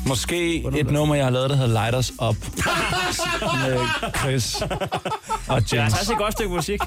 Måske 0.06 0.64
et 0.78 0.90
nummer, 0.90 1.14
jeg 1.14 1.24
har 1.24 1.30
lavet, 1.30 1.50
der 1.50 1.56
hedder 1.56 1.72
Light 1.72 1.96
Us 1.96 2.12
Up. 2.28 2.36
med 3.64 3.78
Chris 4.18 4.62
og 5.48 5.62
Det 5.62 5.72
er 5.72 5.76
James. 5.76 5.98
også 6.00 6.12
et 6.12 6.18
godt 6.18 6.32
stykke 6.32 6.54
musik. 6.54 6.80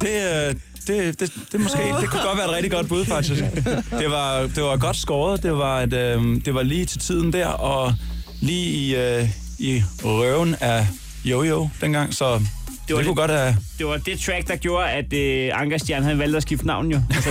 Det, 0.00 0.08
øh, 0.48 0.54
det, 0.86 1.20
det, 1.20 1.32
det, 1.52 1.60
måske, 1.60 1.78
det 2.00 2.08
kunne 2.10 2.22
godt 2.22 2.38
være 2.38 2.46
et 2.48 2.52
rigtig 2.54 2.70
godt 2.72 2.88
bud, 2.88 3.04
faktisk. 3.04 3.42
Det 3.90 4.10
var, 4.10 4.40
det 4.54 4.62
var 4.62 4.76
godt 4.76 4.96
skåret. 4.96 5.42
Det 5.42 5.52
var, 5.52 5.80
et, 5.80 5.92
øh, 5.92 6.44
det 6.44 6.54
var 6.54 6.62
lige 6.62 6.84
til 6.86 7.00
tiden 7.00 7.32
der, 7.32 7.46
og 7.46 7.94
lige 8.40 8.66
i, 8.66 8.96
øh, 8.96 9.28
i 9.58 9.82
røven 10.04 10.56
af 10.60 10.86
Jojo 11.24 11.68
dengang, 11.80 12.14
så 12.14 12.40
det, 12.96 13.04
det 13.04 13.06
det- 13.06 13.16
kunne 13.16 13.26
godt 13.26 13.30
have... 13.40 13.56
Det 13.78 13.86
var 13.88 13.96
det 13.96 14.20
track, 14.20 14.48
der 14.48 14.56
gjorde, 14.56 14.86
at 14.90 15.12
øh, 15.12 15.50
Ankerstjern 15.62 16.02
havde 16.02 16.18
valgt 16.18 16.36
at 16.36 16.42
skifte 16.42 16.66
navn 16.66 16.90
jo. 16.92 17.00
Altså, 17.14 17.30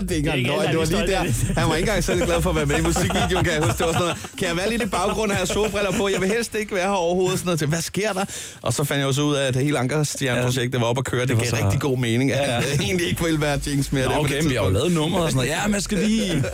det 0.00 0.10
er 0.10 0.16
ikke 0.16 0.30
engang 0.30 0.42
løgn. 0.42 0.68
Det 0.70 0.78
var 0.78 0.84
lige 0.84 1.06
der. 1.06 1.18
Han 1.60 1.68
var 1.68 1.74
ikke 1.76 1.88
engang 1.88 2.04
særlig 2.04 2.24
glad 2.26 2.42
for 2.42 2.50
at 2.50 2.56
være 2.56 2.66
med 2.66 2.78
i 2.78 2.82
musikvideoen, 2.82 3.44
kan 3.44 3.52
jeg 3.54 3.62
huske. 3.62 3.78
Det 3.78 3.86
var 3.86 3.92
sådan 3.92 4.00
noget, 4.00 4.16
kan 4.38 4.48
jeg 4.48 4.56
være 4.56 4.70
lidt 4.70 4.82
i 4.82 4.86
baggrund 4.86 5.30
og 5.30 5.36
have 5.36 5.46
solbriller 5.46 5.92
på? 5.92 6.08
Jeg 6.08 6.20
vil 6.20 6.28
helst 6.28 6.54
ikke 6.54 6.74
være 6.74 6.82
her 6.88 6.94
overhovedet. 6.94 7.38
Sådan 7.38 7.46
noget 7.46 7.58
til, 7.58 7.68
hvad 7.68 7.80
sker 7.80 8.12
der? 8.12 8.24
Og 8.62 8.72
så 8.72 8.84
fandt 8.84 8.98
jeg 8.98 9.06
også 9.06 9.22
ud 9.22 9.34
af, 9.34 9.46
at 9.48 9.56
hele 9.56 9.78
Ankerstjern-projektet 9.78 10.80
var 10.80 10.86
op 10.86 10.98
at 10.98 11.04
køre. 11.04 11.20
Det, 11.20 11.28
Det 11.28 11.36
var 11.36 11.42
gav 11.42 11.50
så- 11.50 11.64
rigtig 11.64 11.80
god 11.80 11.98
mening. 11.98 12.32
At 12.32 12.48
Ja, 12.48 12.54
ja. 12.54 12.60
han 12.70 12.80
egentlig 12.80 13.08
ikke 13.08 13.24
ville 13.24 13.40
være 13.40 13.60
Jinx 13.66 13.92
mere. 13.92 14.04
Nå, 14.08 14.14
okay, 14.20 14.34
det 14.36 14.42
men 14.44 14.50
vi 14.50 14.56
har 14.56 14.64
jo 14.64 14.70
lavet 14.70 14.92
nummer 14.92 15.18
og 15.18 15.30
sådan 15.30 15.36
noget. 15.36 15.48
Ja, 15.62 15.66
man 15.68 15.80
skal 15.80 15.98
lige... 15.98 16.32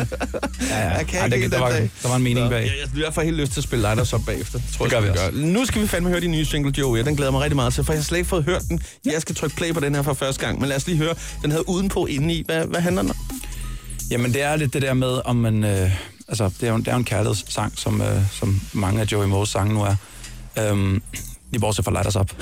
Ja, 0.71 0.79
ja. 0.79 0.89
Jeg 0.97 1.07
kan 1.07 1.19
Ej, 1.21 1.37
ikke 1.37 1.51
der, 1.51 1.59
var, 1.59 1.69
der 2.03 2.09
var 2.09 2.17
en 2.17 2.23
mening 2.23 2.51
bag. 2.51 2.61
Jeg, 2.61 2.71
jeg 2.81 2.97
i 2.97 2.99
hvert 2.99 3.15
fald 3.15 3.27
helt 3.27 3.37
lyst 3.37 3.53
til 3.53 3.61
at 3.61 3.65
spille 3.65 3.83
Lighters 3.83 4.13
op 4.13 4.21
bagefter. 4.27 4.59
Tror 4.77 4.85
Det 4.87 4.93
jeg, 4.93 5.03
gør 5.03 5.09
vi 5.13 5.19
gøre. 5.19 5.33
Nu 5.53 5.65
skal 5.67 5.83
vi 5.83 5.87
fandme 5.87 6.09
høre 6.11 6.21
din 6.21 6.31
nye 6.31 6.45
single, 6.45 6.73
Joey, 6.79 6.99
den 7.05 7.17
glæder 7.17 7.25
jeg 7.29 7.33
mig 7.33 7.41
rigtig 7.43 7.57
meget 7.57 7.62
til, 7.71 7.85
for 7.85 7.93
jeg 7.93 8.01
har 8.01 8.05
slet 8.05 8.19
ikke 8.19 8.29
fået 8.31 8.45
hørt 8.45 8.63
den. 8.69 8.83
Jeg 9.05 9.21
skal 9.23 9.35
trykke 9.35 9.57
play 9.57 9.75
på 9.75 9.81
den 9.81 9.95
her 9.95 10.03
for 10.03 10.15
første 10.15 10.47
gang, 10.47 10.61
men 10.61 10.69
lad 10.69 10.77
os 10.77 10.87
lige 10.87 10.99
høre. 10.99 11.15
Den 11.43 11.51
hedder 11.51 11.69
Udenpå 11.71 12.07
Indeni. 12.07 12.43
Hvad, 12.47 12.67
hvad 12.67 12.81
handler 12.81 13.03
den 13.03 13.11
om? 13.11 13.17
Jamen, 14.11 14.33
det 14.33 14.43
er 14.43 14.57
lidt 14.57 14.73
det 14.73 14.83
der 14.83 14.95
med, 14.95 15.21
om 15.25 15.37
man... 15.37 15.65
Øh, 15.65 15.91
altså, 16.29 16.45
det 16.61 16.69
er 16.69 16.73
jo, 16.73 16.79
det 16.79 16.89
er 16.89 16.93
jo 16.93 16.99
en 16.99 17.05
kærlighedssang, 17.05 17.73
som, 17.77 18.01
øh, 18.03 18.21
som 18.33 18.61
mange 18.73 19.01
af 19.01 19.13
Joey 19.13 19.27
Moes 19.27 19.49
sange 19.49 19.75
nu 19.75 19.83
er. 19.83 19.97
Øhm, 20.59 21.03
lige 21.51 21.61
bortset 21.61 21.85
fra 21.85 21.93
Light 21.93 22.09
Us 22.09 22.17
Up. 22.17 22.33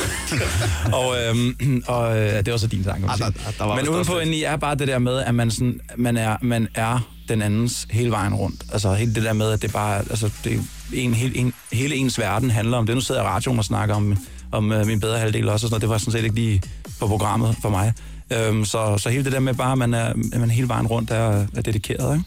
og 0.99 1.17
øhm, 1.23 1.83
og 1.87 2.19
øh, 2.19 2.39
det 2.39 2.49
er 2.49 2.53
også 2.53 2.67
din 2.67 2.85
sang, 2.85 2.95
kan 2.99 3.07
man 3.07 3.11
Ah, 3.11 3.17
sige. 3.19 3.45
der- 3.47 3.53
der 3.59 3.65
var 3.65 3.77
Men 3.77 3.89
udenpå 3.89 4.19
indeni 4.19 4.43
er 4.43 4.57
bare 4.57 4.75
det 4.75 4.89
der 4.89 4.99
med, 4.99 5.19
at 5.19 5.35
man, 5.35 5.51
sådan, 5.51 5.81
man, 5.97 6.17
er, 6.17 6.37
man 6.43 6.69
er 6.75 7.09
den 7.29 7.43
andens 7.43 7.87
hele 7.91 8.11
vejen 8.11 8.35
rundt. 8.35 8.65
Altså 8.73 8.95
hele 8.95 9.15
det 9.15 9.23
der 9.23 9.33
med, 9.33 9.51
at 9.53 9.63
det 9.63 9.73
bare... 9.73 9.99
Altså, 9.99 10.31
det 10.45 10.61
en, 10.93 11.15
hele, 11.15 11.37
en, 11.37 11.53
hele 11.73 11.95
ens 11.97 12.19
verden 12.19 12.51
handler 12.51 12.79
om 12.79 12.87
det. 12.87 12.95
Nu 12.95 13.01
sidder 13.01 13.21
jeg 13.21 13.31
i 13.31 13.33
radioen 13.33 13.59
og 13.59 13.65
snakker 13.65 13.95
om, 13.95 14.17
om 14.53 14.73
øh, 14.73 14.87
min 14.87 15.01
bedre 15.01 15.19
halvdel 15.19 15.49
også, 15.49 15.55
og 15.55 15.61
sådan 15.61 15.71
noget. 15.71 15.83
Det 15.83 15.89
var 15.91 15.99
sådan 15.99 16.13
set 16.13 16.25
ikke 16.25 16.35
lige 16.37 16.63
på 17.01 17.07
programmet 17.07 17.57
for 17.63 17.69
mig. 17.69 17.93
Øhm, 18.33 18.65
så, 18.65 18.99
så 18.99 19.09
hele 19.09 19.25
det 19.25 19.33
der 19.33 19.41
med 19.41 19.55
bare, 19.55 19.73
at 19.73 19.79
man 19.79 19.95
er, 19.95 20.07
at 20.33 20.41
man 20.41 20.51
hele 20.51 20.69
vejen 20.69 20.87
rundt 20.87 21.11
er, 21.11 21.47
er 21.57 21.63
dedikeret, 21.63 22.15
ikke? 22.15 22.25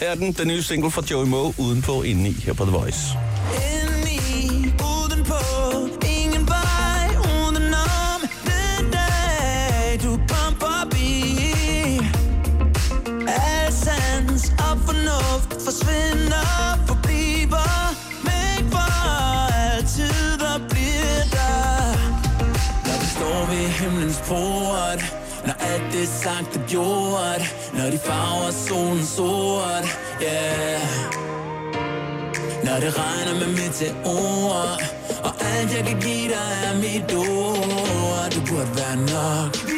Her 0.00 0.10
er 0.10 0.14
den, 0.14 0.32
den 0.32 0.48
nye 0.48 0.62
single 0.62 0.90
fra 0.90 1.02
Joey 1.10 1.26
Moe, 1.26 1.54
Udenpå 1.58 2.02
Indeni, 2.02 2.30
her 2.30 2.52
på 2.52 2.64
The 2.64 2.72
Voice. 2.72 3.00
Himlens 23.84 24.20
port 24.28 25.00
Når 25.46 25.54
alt 25.68 25.92
det 25.92 26.02
er 26.02 26.12
sagt 26.22 26.56
og 26.56 26.62
gjort. 26.68 27.44
Når 27.76 27.90
de 27.90 27.98
farver 27.98 28.50
solen 28.50 29.06
sort, 29.06 29.86
yeah. 30.22 30.80
Når 32.64 32.80
det 32.80 32.92
regner 32.98 33.34
med 33.40 33.50
meteorer 33.58 34.76
Og 35.24 35.32
alt 35.52 35.76
jeg 35.76 35.84
kan 35.84 36.00
give 36.00 36.28
dig 36.28 36.50
er 36.64 36.74
mit 36.76 37.14
ord. 37.14 38.30
Du 38.34 38.40
burde 38.48 38.70
være 38.76 38.96
nok. 38.96 39.73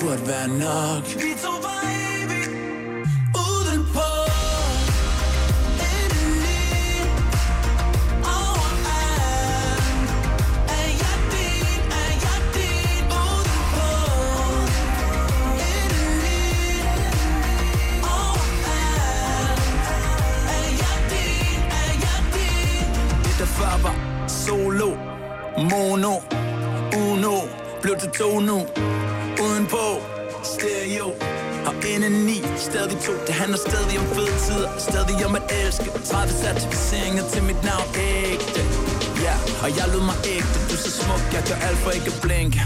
Burde 0.00 0.28
være 0.28 0.48
nok. 0.48 1.04
Vi 1.06 1.32
to 1.42 1.52
for 1.62 1.78
evigt 2.22 2.48
det 23.24 23.38
der 23.38 23.46
før 23.46 23.82
var 23.82 24.28
solo, 24.28 24.90
mono, 25.70 26.14
uno, 26.96 27.36
blev 27.82 27.96
til 27.98 28.10
to 28.10 28.40
nu, 28.40 28.66
indeni, 31.98 32.38
stadig 32.56 32.98
to, 33.06 33.12
det 33.26 33.34
handler 33.34 33.58
stadig 33.68 33.98
om 34.02 34.06
fede 34.16 34.34
tider, 34.46 34.70
stadig 34.78 35.26
om 35.26 35.34
at 35.40 35.44
elske, 35.62 35.88
30 36.04 36.32
certificeringer 36.44 37.24
til 37.32 37.42
mit 37.42 37.60
navn, 37.70 37.88
ægte, 37.96 38.62
ja, 39.26 39.34
yeah. 39.36 39.62
og 39.62 39.68
jeg 39.78 39.86
lød 39.92 40.02
mig 40.10 40.18
ægte, 40.34 40.56
du 40.68 40.74
er 40.78 40.82
så 40.86 40.90
smuk, 41.00 41.22
jeg 41.34 41.42
gør 41.48 41.58
alt 41.68 41.78
for 41.84 41.90
ikke 41.90 42.10
at 42.14 42.18
blinke. 42.22 42.60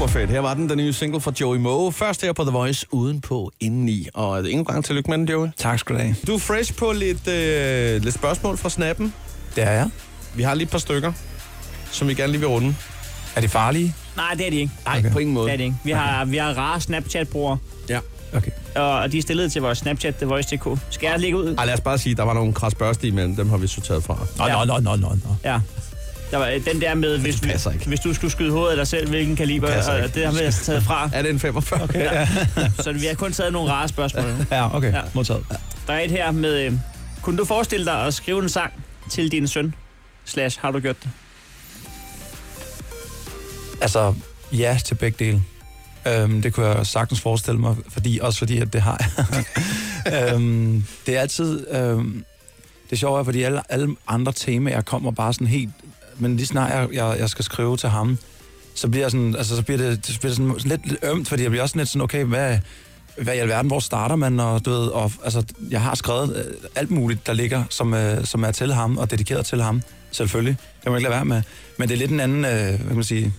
Super 0.00 0.12
fedt. 0.12 0.30
Her 0.30 0.40
var 0.40 0.54
den, 0.54 0.68
den 0.68 0.76
nye 0.78 0.92
single 0.92 1.20
fra 1.20 1.32
Joey 1.40 1.58
Moe. 1.58 1.92
Først 1.92 2.22
her 2.22 2.32
på 2.32 2.42
The 2.42 2.50
Voice, 2.50 2.86
udenpå, 2.90 3.52
indeni. 3.60 4.08
Og 4.14 4.50
endnu 4.50 4.64
gang 4.64 4.84
tillykke 4.84 5.10
med 5.10 5.18
den, 5.18 5.28
Joey. 5.28 5.48
Tak 5.56 5.78
skal 5.78 5.94
du 5.96 6.00
have. 6.00 6.16
Du 6.26 6.34
er 6.34 6.38
fresh 6.38 6.74
på 6.74 6.92
lidt, 6.92 7.28
øh, 7.28 8.02
lidt 8.02 8.14
spørgsmål 8.14 8.56
fra 8.56 8.70
snappen. 8.70 9.14
Det 9.56 9.64
er 9.64 9.70
jeg. 9.70 9.90
Vi 10.34 10.42
har 10.42 10.54
lige 10.54 10.64
et 10.64 10.70
par 10.70 10.78
stykker, 10.78 11.12
som 11.90 12.08
vi 12.08 12.14
gerne 12.14 12.32
lige 12.32 12.40
vil 12.40 12.48
runde. 12.48 12.74
Er 13.36 13.40
de 13.40 13.48
farlige? 13.48 13.94
Nej, 14.16 14.34
det 14.34 14.46
er 14.46 14.50
de 14.50 14.56
ikke. 14.56 14.72
Nej, 14.84 14.98
okay. 14.98 15.12
på 15.12 15.18
ingen 15.18 15.34
måde. 15.34 15.46
Det 15.46 15.52
er 15.52 15.56
de 15.56 15.64
ikke. 15.64 15.76
Vi 15.84 15.90
har, 15.90 16.24
vi 16.24 16.36
har 16.36 16.52
rare 16.58 16.80
Snapchat-brugere, 16.80 17.58
Ja. 17.88 17.98
Okay. 18.34 18.50
og 18.76 19.12
de 19.12 19.18
er 19.18 19.22
stillet 19.22 19.52
til 19.52 19.62
vores 19.62 19.78
Snapchat, 19.78 20.16
The 20.16 20.26
Voice.dk. 20.26 20.78
Skal 20.90 21.06
jeg 21.08 21.20
lægge 21.20 21.38
ud? 21.38 21.54
Ej, 21.58 21.64
lad 21.66 21.74
os 21.74 21.80
bare 21.80 21.98
sige, 21.98 22.14
der 22.14 22.22
var 22.22 22.34
nogle 22.34 22.52
kras 22.52 22.74
børste 22.74 23.06
imellem. 23.08 23.36
Dem 23.36 23.48
har 23.50 23.56
vi 23.56 23.66
sorteret 23.66 24.04
fra. 24.04 24.18
Nå, 24.38 24.46
Ja. 24.46 24.64
nå, 24.64 24.64
nå, 24.64 24.80
nå, 24.80 24.96
nå, 24.96 25.08
nå. 25.08 25.34
Ja. 25.44 25.60
Der 26.30 26.36
var 26.36 26.46
øh, 26.48 26.64
den 26.64 26.80
der 26.80 26.94
med, 26.94 27.18
hvis, 27.18 27.42
ikke. 27.44 27.86
hvis 27.86 28.00
du 28.00 28.14
skulle 28.14 28.30
skyde 28.30 28.50
hovedet 28.50 28.70
af 28.70 28.76
dig 28.76 28.86
selv, 28.86 29.08
hvilken 29.08 29.36
kaliber, 29.36 29.68
passer 29.68 30.02
og 30.02 30.14
det 30.14 30.24
har 30.24 30.32
vi 30.32 30.38
altså 30.38 30.64
taget 30.64 30.82
fra. 30.82 31.10
Er 31.12 31.22
det 31.22 31.30
en 31.30 31.40
45? 31.40 31.82
Okay. 31.82 32.00
Ja. 32.00 32.28
Så 32.84 32.92
vi 32.92 33.06
har 33.06 33.14
kun 33.14 33.32
taget 33.32 33.52
nogle 33.52 33.72
rare 33.72 33.88
spørgsmål. 33.88 34.24
Ja, 34.50 34.76
okay. 34.76 34.92
Ja. 34.92 35.00
Modtaget. 35.14 35.44
Der 35.86 35.92
er 35.92 36.00
et 36.00 36.10
her 36.10 36.30
med, 36.30 36.60
øh, 36.60 36.72
kunne 37.22 37.38
du 37.38 37.44
forestille 37.44 37.86
dig 37.86 38.06
at 38.06 38.14
skrive 38.14 38.42
en 38.42 38.48
sang 38.48 38.72
til 39.10 39.32
din 39.32 39.48
søn? 39.48 39.74
Slash, 40.24 40.60
har 40.60 40.70
du 40.70 40.78
gjort 40.78 40.96
det? 41.02 41.10
Altså, 43.80 44.14
ja 44.52 44.78
til 44.84 44.94
begge 44.94 45.24
dele. 45.24 45.42
Øhm, 46.08 46.42
det 46.42 46.52
kunne 46.52 46.66
jeg 46.66 46.86
sagtens 46.86 47.20
forestille 47.20 47.60
mig, 47.60 47.76
fordi, 47.88 48.18
også 48.22 48.38
fordi, 48.38 48.58
at 48.58 48.72
det 48.72 48.82
har 48.82 49.10
jeg. 50.06 50.34
øhm, 50.34 50.84
det 51.06 51.16
er 51.16 51.20
altid... 51.20 51.66
Øhm, 51.70 52.24
det 52.90 52.96
er 52.96 53.00
sjovt, 53.00 53.24
fordi 53.24 53.42
alle, 53.42 53.72
alle 53.72 53.96
andre 54.08 54.32
temaer 54.32 54.80
kommer 54.80 55.10
bare 55.10 55.32
sådan 55.32 55.46
helt... 55.46 55.70
Men 56.20 56.36
lige 56.36 56.46
snart 56.46 56.70
jeg, 56.70 56.88
jeg, 56.92 57.16
jeg 57.18 57.30
skal 57.30 57.44
skrive 57.44 57.76
til 57.76 57.88
ham, 57.88 58.18
så 58.74 58.88
bliver, 58.88 59.04
jeg 59.04 59.10
sådan, 59.10 59.36
altså, 59.36 59.56
så 59.56 59.62
bliver 59.62 59.78
det, 59.78 60.06
det 60.06 60.16
bliver 60.20 60.34
sådan 60.34 60.54
lidt, 60.64 60.86
lidt 60.86 61.04
ømt, 61.04 61.28
fordi 61.28 61.42
jeg 61.42 61.50
bliver 61.50 61.62
også 61.62 61.78
lidt 61.78 61.88
sådan, 61.88 62.02
okay, 62.02 62.24
hvad, 62.24 62.58
hvad 63.22 63.34
i 63.34 63.38
alverden, 63.38 63.66
hvor 63.66 63.80
starter 63.80 64.16
man? 64.16 64.40
Og, 64.40 64.64
du 64.64 64.70
ved, 64.70 64.86
og, 64.86 65.12
altså, 65.24 65.44
jeg 65.70 65.80
har 65.80 65.94
skrevet 65.94 66.36
øh, 66.36 66.54
alt 66.74 66.90
muligt, 66.90 67.26
der 67.26 67.32
ligger, 67.32 67.64
som, 67.70 67.94
øh, 67.94 68.24
som 68.24 68.44
er 68.44 68.50
til 68.50 68.72
ham 68.72 68.98
og 68.98 69.10
dedikeret 69.10 69.46
til 69.46 69.62
ham, 69.62 69.82
selvfølgelig. 70.10 70.56
Det 70.82 70.86
må 70.86 70.92
jeg 70.92 70.98
ikke 70.98 71.08
lade 71.08 71.16
være 71.16 71.24
med. 71.24 71.42
Men 71.78 71.88
det 71.88 71.94
er 71.94 71.98
lidt 71.98 72.10
en 72.10 72.20
anden, 72.20 72.44
øh, 72.44 72.50
hvad 72.50 72.78
kan 72.78 72.94
man 72.94 73.04
sige, 73.04 73.32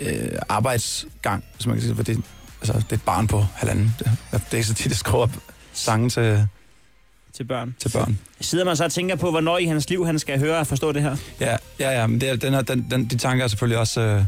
øh, 0.00 0.38
arbejdsgang, 0.48 1.44
hvis 1.54 1.66
man 1.66 1.76
kan 1.76 1.82
sige 1.82 1.96
fordi 1.96 2.14
for 2.14 2.22
det, 2.22 2.30
altså, 2.60 2.72
det 2.72 2.92
er 2.92 2.96
et 2.96 3.02
barn 3.02 3.26
på 3.26 3.46
halvanden. 3.54 3.94
Det, 3.98 4.06
det 4.32 4.40
er 4.50 4.56
ikke 4.56 4.68
så 4.68 4.74
tit, 4.74 4.86
jeg 4.86 4.96
skriver 4.96 5.26
sange 5.72 6.10
til, 6.10 6.46
til 7.36 7.44
børn. 7.44 7.74
til 7.78 7.88
børn. 7.88 8.18
Sidder 8.40 8.64
man 8.64 8.76
så 8.76 8.84
og 8.84 8.92
tænker 8.92 9.16
på, 9.16 9.30
hvornår 9.30 9.58
i 9.58 9.64
hans 9.64 9.88
liv 9.88 10.06
han 10.06 10.18
skal 10.18 10.38
høre 10.38 10.58
og 10.58 10.66
forstå 10.66 10.92
det 10.92 11.02
her? 11.02 11.16
Ja, 11.40 11.56
ja, 11.78 12.00
ja 12.00 12.06
men 12.06 12.20
det 12.20 12.28
er, 12.28 12.36
den 12.36 12.54
er, 12.54 12.62
den, 12.62 12.86
den, 12.90 13.04
de 13.04 13.16
tanker 13.16 13.44
er 13.44 13.48
selvfølgelig 13.48 13.78
også 13.78 14.00
øh, 14.00 14.24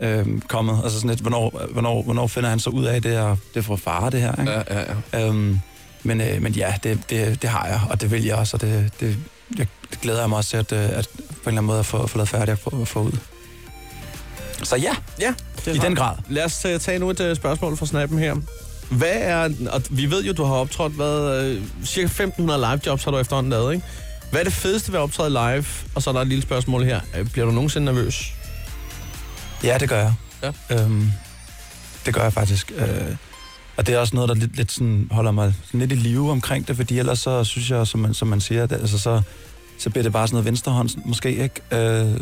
øh, 0.00 0.40
kommet. 0.40 0.80
Altså 0.82 0.98
sådan 0.98 1.10
lidt, 1.10 1.20
hvornår, 1.20 1.66
hvornår, 1.70 2.02
hvornår 2.02 2.26
finder 2.26 2.50
han 2.50 2.58
så 2.58 2.70
ud 2.70 2.84
af 2.84 3.02
det, 3.02 3.18
og 3.18 3.38
det 3.54 3.60
er 3.60 3.64
fra 3.64 3.76
far, 3.76 4.10
det 4.10 4.20
her, 4.20 4.40
ikke? 4.40 4.52
Ja, 4.52 4.62
ja, 4.70 4.84
ja. 5.12 5.28
Øhm, 5.28 5.58
men, 6.02 6.20
øh, 6.20 6.42
men 6.42 6.52
ja, 6.52 6.74
det, 6.82 7.10
det, 7.10 7.42
det 7.42 7.50
har 7.50 7.66
jeg, 7.66 7.80
og 7.90 8.00
det 8.00 8.10
vil 8.10 8.24
jeg 8.24 8.36
også, 8.36 8.56
og 8.56 8.60
det, 8.60 8.90
det, 9.00 9.16
jeg, 9.58 9.66
det 9.90 10.00
glæder 10.00 10.20
jeg 10.20 10.28
mig 10.28 10.38
også 10.38 10.50
til, 10.50 10.56
at, 10.56 10.72
øh, 10.72 10.98
at 10.98 11.08
på 11.16 11.20
en 11.20 11.28
eller 11.28 11.48
anden 11.48 11.64
måde 11.64 11.78
at 11.78 11.86
få, 11.86 12.06
få 12.06 12.18
lavet 12.18 12.28
færdigt 12.28 12.50
og 12.64 12.72
få, 12.72 12.84
få 12.84 13.02
ud. 13.02 13.12
Så 14.62 14.76
ja, 14.76 14.96
ja. 15.20 15.34
Det 15.64 15.76
i 15.76 15.78
den 15.78 15.94
grad. 15.94 16.16
Lad 16.28 16.44
os 16.44 16.66
uh, 16.74 16.80
tage 16.80 16.98
nu 16.98 17.10
et 17.10 17.20
uh, 17.20 17.36
spørgsmål 17.36 17.76
fra 17.76 17.86
snappen 17.86 18.18
her. 18.18 18.36
Hvad 18.96 19.12
er, 19.12 19.50
og 19.70 19.82
vi 19.90 20.10
ved 20.10 20.24
jo, 20.24 20.32
du 20.32 20.44
har 20.44 20.54
optrådt, 20.54 20.92
hvad, 20.92 21.56
uh, 21.56 21.62
cirka 21.84 22.06
1500 22.06 22.60
live 22.60 22.80
jobs 22.86 23.04
har 23.04 23.10
du 23.10 23.18
efterhånden 23.18 23.50
lavet, 23.50 23.74
ikke? 23.74 23.86
Hvad 24.30 24.40
er 24.40 24.44
det 24.44 24.52
fedeste 24.52 24.92
ved 24.92 24.98
at 24.98 25.02
optræde 25.02 25.30
live? 25.30 25.64
Og 25.94 26.02
så 26.02 26.10
er 26.10 26.14
der 26.14 26.20
et 26.20 26.28
lille 26.28 26.42
spørgsmål 26.42 26.84
her. 26.84 27.00
Uh, 27.20 27.26
Bliver 27.30 27.46
du 27.46 27.52
nogensinde 27.52 27.84
nervøs? 27.84 28.32
Ja, 29.64 29.78
det 29.78 29.88
gør 29.88 29.98
jeg. 29.98 30.14
Ja. 30.42 30.52
Øhm, 30.70 31.10
det 32.06 32.14
gør 32.14 32.22
jeg 32.22 32.32
faktisk. 32.32 32.72
Øh, 32.76 33.16
og 33.76 33.86
det 33.86 33.94
er 33.94 33.98
også 33.98 34.16
noget, 34.16 34.28
der 34.28 34.34
lidt, 34.34 34.56
lidt 34.56 34.72
sådan, 34.72 35.08
holder 35.10 35.30
mig 35.30 35.54
lidt 35.72 35.92
i 35.92 35.94
live 35.94 36.30
omkring 36.30 36.68
det, 36.68 36.76
fordi 36.76 36.98
ellers 36.98 37.18
så 37.18 37.44
synes 37.44 37.70
jeg, 37.70 37.86
som 37.86 38.00
man, 38.00 38.14
som 38.14 38.28
man 38.28 38.40
siger, 38.40 38.62
at, 38.62 38.72
altså, 38.72 38.98
så, 38.98 39.22
så 39.78 39.90
bliver 39.90 40.02
det 40.02 40.12
bare 40.12 40.26
sådan 40.26 40.34
noget 40.34 40.46
venstrehånd, 40.46 40.90
måske 41.04 41.30
ikke. 41.36 41.54
Øh, 41.72 42.20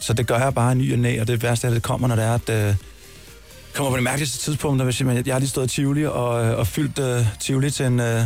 så 0.00 0.12
det 0.12 0.26
gør 0.26 0.38
jeg 0.38 0.54
bare 0.54 0.72
i 0.72 0.74
ny 0.74 0.92
og 0.92 0.98
næ, 0.98 1.20
og 1.20 1.26
det 1.26 1.42
værste 1.42 1.66
er, 1.66 1.70
at 1.70 1.74
det 1.74 1.82
kommer, 1.82 2.08
når 2.08 2.16
det 2.16 2.24
er, 2.24 2.34
at 2.34 2.68
øh, 2.68 2.74
kommer 3.74 3.90
på 3.90 3.96
det 3.96 4.04
mærkeligste 4.04 4.38
tidspunkt, 4.38 4.84
hvis 4.84 5.00
jeg, 5.00 5.26
jeg 5.26 5.34
har 5.34 5.38
lige 5.38 5.48
stået 5.48 5.72
i 5.72 5.74
Tivoli 5.74 6.06
og, 6.06 6.44
øh, 6.44 6.58
og 6.58 6.66
fyldt 6.66 6.98
øh, 6.98 7.26
Tivoli 7.40 7.70
til 7.70 7.86
en... 7.86 8.00
Øh, 8.00 8.22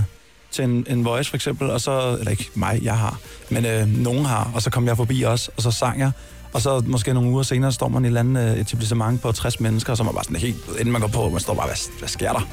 til 0.50 0.64
en, 0.64 0.86
en 0.88 1.04
voice 1.04 1.30
for 1.30 1.36
eksempel, 1.36 1.70
og 1.70 1.80
så, 1.80 2.16
eller 2.18 2.30
ikke 2.30 2.50
mig, 2.54 2.80
jeg 2.82 2.98
har, 2.98 3.18
men 3.50 3.66
øh, 3.66 3.88
nogen 3.88 4.24
har, 4.24 4.50
og 4.54 4.62
så 4.62 4.70
kom 4.70 4.86
jeg 4.86 4.96
forbi 4.96 5.22
også, 5.22 5.50
og 5.56 5.62
så 5.62 5.70
sang 5.70 6.00
jeg, 6.00 6.10
og 6.52 6.60
så 6.60 6.82
måske 6.86 7.14
nogle 7.14 7.30
uger 7.30 7.42
senere 7.42 7.72
står 7.72 7.88
man 7.88 8.04
i 8.04 8.06
et 8.06 8.08
eller 8.08 8.20
andet 8.20 8.52
øh, 8.52 8.60
etablissement 8.60 9.22
på 9.22 9.32
60 9.32 9.60
mennesker, 9.60 9.94
så 9.94 10.02
er 10.02 10.04
man 10.04 10.14
bare 10.14 10.24
sådan 10.24 10.36
helt, 10.36 10.56
inden 10.78 10.92
man 10.92 11.00
går 11.00 11.08
på, 11.08 11.28
man 11.28 11.40
står 11.40 11.54
bare, 11.54 11.66
hvad, 11.66 11.76
hvad 11.98 12.08
sker 12.08 12.32
der? 12.32 12.48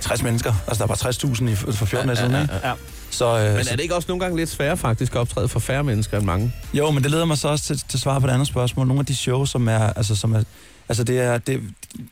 60 0.00 0.22
mennesker, 0.22 0.52
altså 0.66 0.86
der 0.86 0.88
var 0.88 0.94
60.000 0.94 1.48
i, 1.48 1.54
for 1.54 1.86
14 1.86 2.08
dage 2.08 2.16
siden, 2.16 2.42
ikke? 2.42 2.54
Ja. 2.64 2.72
Så, 3.10 3.38
øh, 3.38 3.44
Men 3.44 3.58
er 3.58 3.62
det 3.62 3.80
ikke 3.80 3.94
også 3.94 4.06
nogle 4.08 4.20
gange 4.20 4.36
lidt 4.36 4.50
sværere 4.50 4.76
faktisk 4.76 5.14
at 5.14 5.18
optræde 5.18 5.48
for 5.48 5.60
færre 5.60 5.84
mennesker 5.84 6.16
end 6.16 6.26
mange? 6.26 6.52
jo, 6.74 6.90
men 6.90 7.02
det 7.02 7.10
leder 7.10 7.24
mig 7.24 7.38
så 7.38 7.48
også 7.48 7.64
til, 7.64 7.82
til 7.88 8.00
svar 8.00 8.18
på 8.18 8.26
det 8.26 8.32
andet 8.32 8.48
spørgsmål. 8.48 8.86
Nogle 8.86 9.00
af 9.00 9.06
de 9.06 9.16
shows, 9.16 9.50
som 9.50 9.68
er, 9.68 9.78
altså, 9.78 10.16
som 10.16 10.34
er, 10.34 10.42
altså 10.92 11.04
det 11.04 11.18
er, 11.20 11.38
det, 11.38 11.60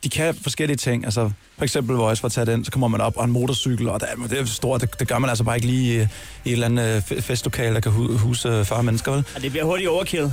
de 0.05 0.09
kan 0.09 0.35
forskellige 0.43 0.77
ting. 0.77 1.05
Altså, 1.05 1.31
for 1.57 1.65
eksempel 1.65 1.97
Voice, 1.97 2.21
for 2.21 2.27
at 2.27 2.33
tage 2.33 2.47
den, 2.47 2.65
så 2.65 2.71
kommer 2.71 2.89
man 2.89 3.01
op 3.01 3.17
og 3.17 3.25
en 3.25 3.31
motorcykel, 3.31 3.89
og 3.89 4.01
det 4.01 4.09
er, 4.13 4.27
det 4.29 4.39
er 4.41 4.45
stort, 4.45 4.81
det, 4.81 5.01
det 5.01 5.09
gør 5.09 5.19
man 5.19 5.31
altså 5.31 5.45
bare 5.45 5.57
ikke 5.57 5.67
lige 5.67 5.95
i, 5.95 5.97
i 6.01 6.03
et 6.03 6.09
eller 6.53 6.67
andet 6.67 6.85
øh, 6.97 6.99
fe- 6.99 7.21
festlokale, 7.21 7.75
der 7.75 7.81
kan 7.81 7.93
hu- 7.93 8.17
huse 8.17 8.65
40 8.65 8.83
mennesker, 8.83 9.13
vel? 9.13 9.25
Og 9.37 9.43
det 9.43 9.51
bliver 9.51 9.65
hurtigt 9.65 9.89
overkill. 9.89 10.23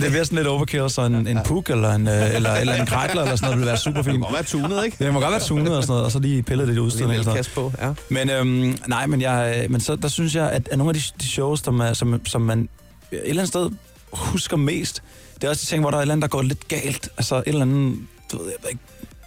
det 0.00 0.10
bliver 0.10 0.24
sådan 0.24 0.36
lidt 0.36 0.48
overkill, 0.48 0.90
så 0.90 1.02
en, 1.02 1.26
en 1.26 1.38
puk 1.44 1.70
eller 1.70 1.92
en, 1.94 2.08
øh, 2.08 2.34
eller, 2.34 2.54
eller 2.54 2.74
en 2.74 2.86
krakler 2.86 3.22
eller 3.22 3.36
sådan 3.36 3.46
noget 3.46 3.58
vil 3.58 3.66
være 3.66 3.76
super 3.78 4.02
fint. 4.02 4.12
Det 4.12 4.20
må 4.20 4.32
være 4.32 4.42
tunet, 4.42 4.84
ikke? 4.84 5.04
Det 5.04 5.12
må 5.12 5.20
godt 5.20 5.30
være 5.32 5.40
tunet 5.40 5.76
og 5.76 5.82
sådan 5.82 5.90
noget, 5.92 6.04
og 6.04 6.12
så 6.12 6.18
lige 6.18 6.42
pillet 6.42 6.68
lidt 6.68 6.78
udstyr. 6.78 7.06
Lige 7.08 7.24
kasse 7.36 7.50
på, 7.50 7.72
ja. 7.82 7.92
Men, 8.08 8.30
øhm, 8.30 8.78
nej, 8.86 9.06
men, 9.06 9.20
jeg, 9.20 9.66
men 9.70 9.80
så, 9.80 9.96
der 9.96 10.08
synes 10.08 10.34
jeg, 10.34 10.50
at, 10.50 10.68
at 10.72 10.78
nogle 10.78 10.90
af 10.90 10.94
de, 10.94 11.00
de 11.20 11.26
shows, 11.28 11.60
som, 11.60 11.80
er, 11.80 11.92
som, 11.92 12.26
som 12.26 12.40
man 12.42 12.68
et 13.12 13.20
eller 13.24 13.42
andet 13.42 13.48
sted 13.48 13.70
husker 14.16 14.56
mest, 14.56 15.02
det 15.34 15.44
er 15.44 15.48
også 15.48 15.60
de 15.60 15.66
ting, 15.66 15.80
hvor 15.80 15.90
der 15.90 15.96
er 15.96 16.00
et 16.00 16.04
eller 16.04 16.14
andet, 16.14 16.22
der 16.22 16.28
går 16.28 16.42
lidt 16.42 16.68
galt. 16.68 17.08
Altså 17.16 17.36
et 17.36 17.42
eller 17.46 17.62
andet, 17.62 17.98
du 18.32 18.38
ved, 18.38 18.46
jeg 18.46 18.56
ved 18.62 18.70
ikke, 18.70 18.80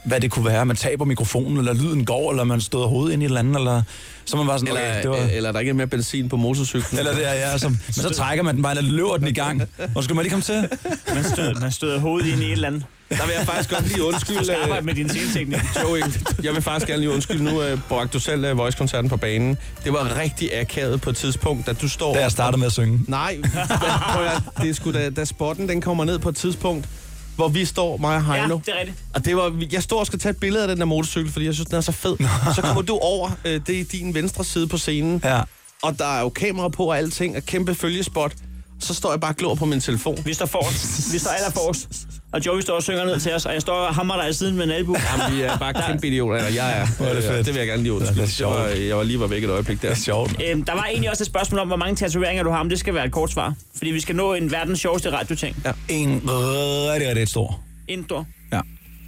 hvad 0.05 0.19
det 0.21 0.31
kunne 0.31 0.45
være. 0.45 0.65
Man 0.65 0.75
taber 0.75 1.05
mikrofonen, 1.05 1.57
eller 1.57 1.73
lyden 1.73 2.05
går, 2.05 2.31
eller 2.31 2.43
man 2.43 2.61
støder 2.61 2.87
hovedet 2.87 3.13
ind 3.13 3.23
i 3.23 3.25
et 3.25 3.29
eller 3.29 3.39
andet, 3.39 3.55
eller 3.55 3.81
så 4.25 4.37
man 4.37 4.47
bare 4.47 4.59
sådan, 4.59 4.77
Eller, 4.77 4.89
okay, 4.89 5.01
det 5.01 5.09
var... 5.09 5.17
eller 5.17 5.51
der 5.51 5.59
ikke 5.59 5.69
er 5.69 5.73
mere 5.73 5.87
benzin 5.87 6.29
på 6.29 6.37
motorcyklen. 6.37 6.99
Eller 6.99 7.13
det 7.13 7.27
er, 7.27 7.33
ja, 7.33 7.57
som, 7.57 7.71
men 7.71 7.93
så 7.93 8.09
trækker 8.09 8.43
man 8.43 8.55
den 8.55 8.63
bare, 8.63 8.77
eller 8.77 8.91
løber 8.91 9.17
den 9.17 9.27
i 9.27 9.31
gang. 9.31 9.61
Og 9.95 10.03
skal 10.03 10.15
man 10.15 10.23
lige 10.23 10.31
komme 10.31 10.43
til? 10.43 10.69
Man 11.13 11.23
støder, 11.23 11.59
man 11.59 11.71
støder 11.71 11.99
hovedet 11.99 12.29
ind 12.33 12.41
i 12.41 12.45
et 12.45 12.51
eller 12.51 12.67
andet. 12.67 12.83
Der 13.09 13.25
vil 13.25 13.33
jeg 13.37 13.45
faktisk 13.45 13.69
godt 13.69 13.87
lige 13.87 13.97
Du 13.99 14.07
undskylde... 14.07 14.45
skal 14.45 14.55
øh, 14.57 14.63
arbejde 14.63 14.85
med 14.85 14.93
din 14.95 15.09
sceneteknik. 15.09 15.59
Joey, 15.83 16.01
jeg 16.43 16.53
vil 16.53 16.61
faktisk 16.61 16.87
gerne 16.87 16.99
lige 17.01 17.11
undskylde. 17.13 17.43
Nu 17.43 17.73
uh, 17.73 17.79
bragte 17.89 18.13
du 18.13 18.19
selv 18.19 18.51
uh, 18.51 18.57
Voice-koncerten 18.57 19.09
på 19.09 19.17
banen. 19.17 19.57
Det 19.83 19.93
var 19.93 20.17
rigtig 20.19 20.59
akavet 20.59 21.01
på 21.01 21.09
et 21.09 21.15
tidspunkt, 21.15 21.65
da 21.67 21.73
du 21.73 21.89
står... 21.89 22.13
Da 22.13 22.21
jeg 22.21 22.31
startede 22.31 22.59
med 22.59 22.67
at 22.67 22.73
synge. 22.73 22.99
Nej, 23.07 23.37
da, 23.53 23.77
prøv 24.13 24.25
at, 24.25 24.41
det 24.61 24.69
er 24.69 24.73
sgu 24.73 24.91
da, 24.91 25.09
da 25.09 25.25
spotten 25.25 25.69
den 25.69 25.81
kommer 25.81 26.05
ned 26.05 26.19
på 26.19 26.29
et 26.29 26.35
tidspunkt, 26.35 26.89
hvor 27.35 27.47
vi 27.47 27.65
står, 27.65 27.97
mig 27.97 28.15
og 28.17 28.23
Ja, 28.35 28.39
Heino. 28.41 28.59
det 28.65 28.73
er 28.75 28.79
rigtigt. 28.79 28.97
Og 29.13 29.25
det 29.25 29.35
var, 29.35 29.63
jeg 29.71 29.83
står 29.83 29.99
og 29.99 30.05
skal 30.05 30.19
tage 30.19 30.31
et 30.31 30.37
billede 30.37 30.61
af 30.63 30.67
den 30.67 30.77
der 30.79 30.85
motorcykel, 30.85 31.31
fordi 31.31 31.45
jeg 31.45 31.53
synes, 31.53 31.67
den 31.67 31.77
er 31.77 31.81
så 31.81 31.91
fed. 31.91 32.15
Så 32.55 32.61
kommer 32.61 32.81
du 32.81 32.97
over, 33.01 33.29
øh, 33.45 33.61
det 33.67 33.79
er 33.79 33.83
din 33.91 34.13
venstre 34.13 34.43
side 34.43 34.67
på 34.67 34.77
scenen, 34.77 35.21
Ja. 35.23 35.41
og 35.81 35.99
der 35.99 36.17
er 36.17 36.21
jo 36.21 36.29
kamera 36.29 36.69
på 36.69 36.83
og 36.85 36.97
alting, 36.97 37.35
og 37.35 37.43
kæmpe 37.45 37.75
følgespot. 37.75 38.33
Så 38.79 38.93
står 38.93 39.11
jeg 39.11 39.19
bare 39.19 39.31
og 39.31 39.35
glor 39.35 39.55
på 39.55 39.65
min 39.65 39.79
telefon. 39.81 40.17
Vi 40.25 40.33
står 40.33 40.45
forrest. 40.45 41.13
Vi 41.13 41.19
står 41.19 41.31
aller 41.31 41.51
forrest. 41.51 41.87
Og 42.33 42.45
Joey 42.45 42.61
står 42.61 42.73
og 42.75 42.83
synger 42.83 43.05
ned 43.05 43.19
til 43.19 43.33
os, 43.33 43.45
og 43.45 43.53
jeg 43.53 43.61
står 43.61 43.73
og 43.73 43.95
hammer 43.95 44.21
dig 44.21 44.29
i 44.29 44.33
siden 44.33 44.55
med 44.55 44.63
en 44.63 44.71
albu. 44.71 44.95
Jamen, 45.19 45.35
vi 45.37 45.41
er 45.41 45.57
bare 45.57 45.73
kæmpe 45.73 46.07
idioter, 46.07 46.37
eller 46.37 46.51
jeg 46.51 46.81
er. 46.81 46.87
Hvor 46.97 47.05
er 47.05 47.13
det 47.13 47.23
fedt. 47.23 47.45
det 47.45 47.53
vil 47.53 47.59
jeg 47.59 47.67
gerne 47.67 47.83
lige 47.83 47.93
undskylde. 47.93 48.21
Ja, 48.21 48.25
det 48.25 48.39
er 48.41 48.45
var, 48.45 48.67
sjovt. 48.69 48.87
jeg 48.87 48.97
var 48.97 49.03
lige 49.03 49.19
var 49.19 49.27
væk 49.27 49.43
et 49.43 49.49
øjeblik 49.49 49.81
der. 49.81 49.89
Det 49.89 49.97
er 49.97 50.01
sjovt. 50.01 50.41
Øhm, 50.49 50.63
der 50.63 50.73
var 50.73 50.83
egentlig 50.85 51.09
også 51.09 51.23
et 51.23 51.27
spørgsmål 51.27 51.59
om, 51.59 51.67
hvor 51.67 51.77
mange 51.77 51.95
tatoveringer 51.95 52.43
du 52.43 52.49
har, 52.49 52.63
men 52.63 52.69
det 52.69 52.79
skal 52.79 52.93
være 52.93 53.05
et 53.05 53.11
kort 53.11 53.31
svar. 53.31 53.53
Fordi 53.77 53.91
vi 53.91 53.99
skal 53.99 54.15
nå 54.15 54.33
en 54.33 54.51
verdens 54.51 54.79
sjoveste 54.79 55.11
radioting. 55.11 55.55
En 55.87 56.21
rigtig, 56.25 57.09
rigtig 57.09 57.27
stor. 57.27 57.59
En 57.87 58.05
stor. 58.05 58.25
Ja. 58.53 58.59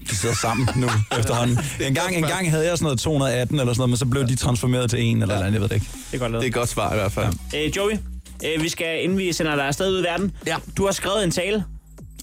De 0.09 0.15
sidder 0.15 0.35
sammen 0.35 0.69
nu 0.75 0.87
efterhånden. 1.19 1.59
En 1.81 1.93
gang, 1.95 2.15
en 2.15 2.23
gang 2.23 2.49
havde 2.49 2.67
jeg 2.67 2.77
sådan 2.77 2.83
noget 2.85 2.99
218 2.99 3.59
eller 3.59 3.73
sådan 3.73 3.79
noget, 3.79 3.89
men 3.89 3.97
så 3.97 4.05
blev 4.05 4.27
de 4.27 4.35
transformeret 4.35 4.89
til 4.89 5.01
en 5.01 5.21
eller, 5.21 5.35
andet, 5.39 5.53
jeg 5.53 5.61
ved 5.61 5.69
det 5.69 5.75
ikke. 5.75 5.87
Det 6.11 6.15
er 6.15 6.19
godt 6.19 6.31
Det 6.33 6.41
er 6.41 6.47
et 6.47 6.53
godt 6.53 6.69
svar 6.69 6.93
i 6.93 6.95
hvert 6.95 7.11
fald. 7.11 7.33
Øh, 7.55 7.77
Joey, 7.77 7.97
øh, 8.45 8.63
vi 8.63 8.69
skal, 8.69 9.03
inden 9.03 9.17
vi 9.17 9.33
sender 9.33 9.55
dig 9.55 9.65
afsted 9.67 9.91
ud 9.93 9.99
i 9.99 10.03
verden, 10.03 10.31
Ja. 10.47 10.55
du 10.77 10.85
har 10.85 10.91
skrevet 10.91 11.23
en 11.23 11.31
tale. 11.31 11.55
Det, 11.57 11.65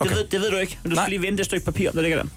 Okay. 0.01 0.15
ved, 0.15 0.25
det 0.25 0.41
ved 0.41 0.51
du 0.51 0.57
ikke, 0.57 0.79
men 0.83 0.91
du 0.91 0.97
skal 0.97 1.03
Nej. 1.03 1.09
lige 1.09 1.23
vende 1.23 1.39
det 1.39 1.45
stykke 1.45 1.65
papir, 1.65 1.91
der 1.91 2.03
ligger 2.03 2.17
der. 2.23 2.29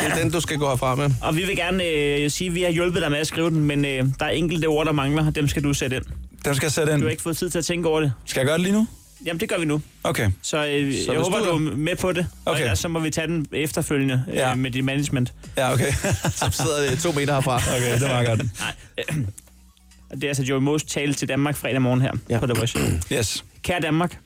Det 0.00 0.06
er 0.12 0.14
den, 0.22 0.30
du 0.30 0.40
skal 0.40 0.58
gå 0.58 0.68
herfra 0.68 0.94
med. 0.94 1.10
Og 1.22 1.36
vi 1.36 1.44
vil 1.44 1.56
gerne 1.56 1.84
øh, 1.84 2.30
sige, 2.30 2.48
at 2.48 2.54
vi 2.54 2.62
har 2.62 2.70
hjulpet 2.70 3.02
dig 3.02 3.10
med 3.10 3.18
at 3.18 3.26
skrive 3.26 3.50
den, 3.50 3.60
men 3.60 3.84
øh, 3.84 4.04
der 4.20 4.26
er 4.26 4.30
enkelte 4.30 4.66
ord, 4.66 4.86
der 4.86 4.92
mangler, 4.92 5.26
og 5.26 5.34
dem 5.34 5.48
skal 5.48 5.64
du 5.64 5.74
sætte 5.74 5.96
ind. 5.96 6.04
Dem 6.44 6.54
skal 6.54 6.66
jeg 6.66 6.72
sætte 6.72 6.92
ind. 6.92 7.00
Du 7.00 7.06
har 7.06 7.10
ikke 7.10 7.22
fået 7.22 7.36
tid 7.36 7.50
til 7.50 7.58
at 7.58 7.64
tænke 7.64 7.88
over 7.88 8.00
det. 8.00 8.12
Skal 8.26 8.40
jeg 8.40 8.46
gøre 8.46 8.54
det 8.54 8.62
lige 8.62 8.72
nu? 8.72 8.86
Jamen, 9.26 9.40
det 9.40 9.48
gør 9.48 9.58
vi 9.58 9.64
nu. 9.64 9.80
Okay. 10.04 10.30
Så, 10.42 10.56
øh, 10.66 10.94
Så 11.06 11.12
jeg 11.12 11.20
håber, 11.20 11.38
du 11.38 11.44
er- 11.44 11.54
er 11.54 11.58
med 11.76 11.96
på 11.96 12.12
det. 12.12 12.26
Okay. 12.46 12.54
Og 12.58 12.60
ellers 12.60 12.78
så 12.78 12.88
må 12.88 12.98
vi 12.98 13.10
tage 13.10 13.26
den 13.26 13.46
efterfølgende 13.52 14.24
øh, 14.28 14.34
Ja. 14.34 14.54
med 14.54 14.70
dit 14.70 14.84
management. 14.84 15.32
Ja, 15.56 15.72
okay. 15.72 15.92
Så 16.40 16.46
sidder 16.50 16.90
det 16.90 16.98
to 16.98 17.12
meter 17.12 17.34
herfra. 17.34 17.56
okay, 17.76 17.92
det 18.00 18.08
var 18.08 18.24
godt. 18.24 18.40
Og 20.10 20.16
det 20.16 20.24
er 20.24 20.28
altså 20.28 20.42
Joey 20.42 20.60
Moes 20.60 20.84
tale 20.84 21.14
til 21.14 21.28
Danmark 21.28 21.56
fredag 21.56 21.82
morgen 21.82 22.00
her 22.00 22.12
Ja. 22.30 22.38
på 22.40 22.46
The 22.46 22.54
Voice. 22.58 22.78
Yes. 23.12 23.44
Kære 23.62 23.80
Danmark, 23.80 24.18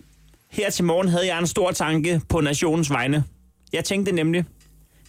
her 0.50 0.70
til 0.70 0.84
morgen 0.84 1.08
havde 1.08 1.26
jeg 1.26 1.38
en 1.38 1.46
stor 1.46 1.70
tanke 1.70 2.20
på 2.28 2.40
nationens 2.40 2.90
vegne. 2.90 3.24
Jeg 3.72 3.84
tænkte 3.84 4.12
nemlig, 4.12 4.44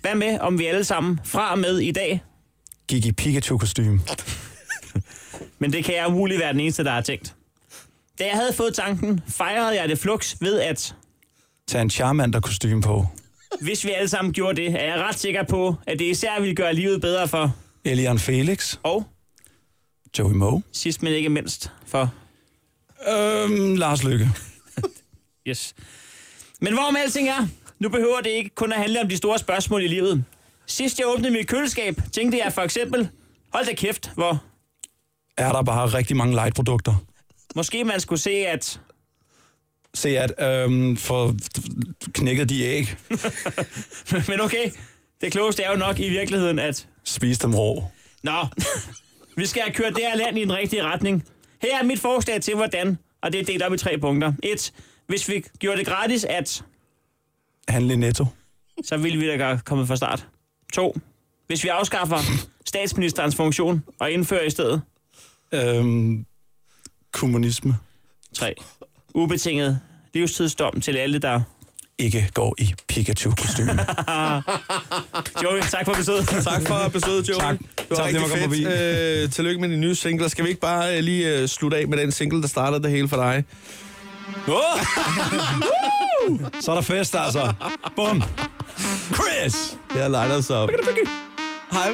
Hvad 0.02 0.16
med, 0.16 0.40
om 0.40 0.60
vi 0.60 0.66
alle 0.66 0.84
sammen 0.84 1.20
fra 1.24 1.52
og 1.52 1.60
med 1.60 1.78
i 1.80 1.92
dag, 1.92 2.22
Gik 2.88 3.06
i 3.06 3.12
Pikachu-kostyme. 3.12 4.00
men 5.60 5.74
det 5.74 5.86
kan 5.86 5.96
jeg 5.96 6.08
umuligt 6.08 6.40
være 6.40 6.52
den 6.54 6.60
eneste, 6.60 6.84
der 6.84 6.92
har 6.92 7.02
tænkt. 7.02 7.36
Da 8.20 8.24
jeg 8.26 8.34
havde 8.36 8.54
fået 8.54 8.74
tanken, 8.74 9.22
fejrede 9.28 9.82
jeg 9.82 9.90
det 9.90 10.00
flux 10.00 10.36
ved 10.42 10.60
at, 10.60 10.96
Tag 11.68 11.82
en 11.82 11.90
Charmander-kostyme 11.90 12.82
på. 12.82 13.06
hvis 13.62 13.86
vi 13.86 13.90
alle 13.92 14.10
sammen 14.10 14.34
gjorde 14.34 14.62
det, 14.62 14.82
er 14.82 14.86
jeg 14.86 14.96
ret 15.04 15.20
sikker 15.20 15.44
på, 15.44 15.76
at 15.88 16.00
det 16.00 16.06
især 16.06 16.40
ville 16.40 16.56
gøre 16.56 16.74
livet 16.74 17.02
bedre 17.02 17.28
for, 17.28 17.56
Elian 17.86 18.20
Felix. 18.20 18.78
og 18.84 19.06
Joey 20.20 20.32
Moe. 20.34 20.62
sidst 20.72 21.04
men 21.04 21.14
ikke 21.14 21.30
mindst 21.30 21.72
for 21.86 22.14
Øhm, 23.10 23.76
Lars 23.76 24.04
Lykke. 24.04 24.30
Yes. 25.48 25.76
Men 26.62 26.74
hvorom 26.74 26.96
alting 26.96 27.30
er, 27.30 27.48
nu 27.80 27.90
behøver 27.90 28.22
det 28.22 28.30
ikke 28.30 28.50
kun 28.56 28.72
at 28.74 28.78
handle 28.80 29.02
om 29.02 29.10
de 29.10 29.18
store 29.18 29.40
spørgsmål 29.40 29.84
i 29.84 29.88
livet. 29.88 30.26
Sidst 30.68 31.00
jeg 31.00 31.08
åbnede 31.08 31.32
mit 31.34 31.48
køleskab, 31.48 31.96
tænkte 32.12 32.38
jeg 32.44 32.54
for 32.54 32.62
eksempel, 32.62 33.10
hold 33.54 33.66
da 33.66 33.74
kæft, 33.74 34.12
hvor 34.16 34.44
Er 35.38 35.52
der 35.52 35.64
bare 35.64 35.88
rigtig 35.88 36.18
mange 36.18 36.34
light-produkter. 36.36 36.96
måske 37.56 37.84
man 37.84 38.00
skulle 38.00 38.20
se, 38.20 38.32
at 38.32 38.80
Se 39.94 40.10
at 40.18 40.34
øhm, 40.64 40.98
for 40.98 41.36
knækket 42.14 42.50
de 42.50 42.62
æg. 42.64 42.96
Men 44.30 44.42
okay, 44.42 44.72
det 45.22 45.32
klogeste 45.32 45.64
er 45.64 45.72
jo 45.72 45.78
nok 45.78 46.00
i 46.00 46.10
virkeligheden, 46.10 46.60
at... 46.60 46.88
Spis 47.04 47.38
dem 47.38 47.56
rå. 47.56 47.84
Nå, 48.24 48.46
vi 49.38 49.46
skal 49.46 49.62
have 49.62 49.74
kørt 49.74 49.94
det 49.94 50.04
her 50.04 50.16
land 50.16 50.38
i 50.38 50.42
den 50.42 50.54
rigtige 50.54 50.84
retning. 50.84 51.24
Her 51.62 51.80
er 51.80 51.84
mit 51.84 52.00
forslag 52.00 52.42
til, 52.42 52.56
hvordan, 52.56 52.98
og 53.22 53.34
det 53.34 53.40
er 53.42 53.46
delt 53.46 53.64
op 53.64 53.74
i 53.74 53.78
tre 53.78 53.98
punkter. 53.98 54.34
Et, 54.44 54.74
hvis 55.08 55.30
vi 55.30 55.44
gjorde 55.60 55.78
det 55.78 55.88
gratis, 55.88 56.24
at 56.24 56.64
Handle 57.68 57.96
netto. 57.96 58.26
så 58.84 58.98
ville 58.98 59.20
vi 59.20 59.28
da 59.28 59.38
gøre 59.38 59.60
kommet 59.66 59.88
fra 59.88 59.96
start. 59.96 60.28
To, 60.74 60.96
hvis 61.48 61.64
vi 61.64 61.70
afskaffer 61.70 62.18
statsministerens 62.66 63.36
funktion 63.36 63.84
og 64.00 64.12
indfører 64.12 64.44
i 64.44 64.50
stedet. 64.50 64.82
Øhm, 65.52 66.26
kommunisme. 67.12 67.76
Tre, 68.34 68.56
ubetinget 69.14 69.80
livstidsdom 70.14 70.82
til 70.82 70.98
alle, 70.98 71.20
der... 71.20 71.42
Ikke 72.02 72.30
går 72.34 72.56
i 72.58 72.74
Pikachu-kostyme. 72.88 73.72
Joey, 75.44 75.62
tak 75.72 75.86
for 75.86 75.94
besøget. 75.94 76.28
Tak 76.28 76.68
for 76.68 76.90
besøget, 76.94 77.30
Joey. 77.30 77.40
Tak. 77.40 77.58
Det 77.60 77.86
var 77.90 77.96
Tak, 77.96 78.06
rigtig 78.06 78.22
det 78.22 78.32
var 78.32 78.56
fedt. 78.56 79.24
Øh, 79.24 79.32
tillykke 79.32 79.62
med 79.62 79.70
din 79.70 79.82
nye 79.82 79.96
single. 79.96 80.30
Skal 80.30 80.44
vi 80.46 80.50
ikke 80.50 80.62
bare 80.62 80.98
øh, 80.98 81.04
lige 81.04 81.38
øh, 81.40 81.48
slutte 81.48 81.78
af 81.78 81.88
med 81.88 81.98
den 81.98 82.12
single, 82.12 82.42
der 82.42 82.48
startede 82.48 82.84
det 82.84 82.92
hele 82.92 83.08
for 83.10 83.18
dig? 83.18 83.44
Så 86.62 86.72
er 86.72 86.76
der 86.76 86.82
fest, 86.82 87.16
altså. 87.16 87.54
Bum. 87.96 88.24
Chris! 89.14 89.78
Her 89.92 90.08
lighter 90.08 90.38
os 90.38 90.50
op. 90.50 90.70
Hej. 91.72 91.92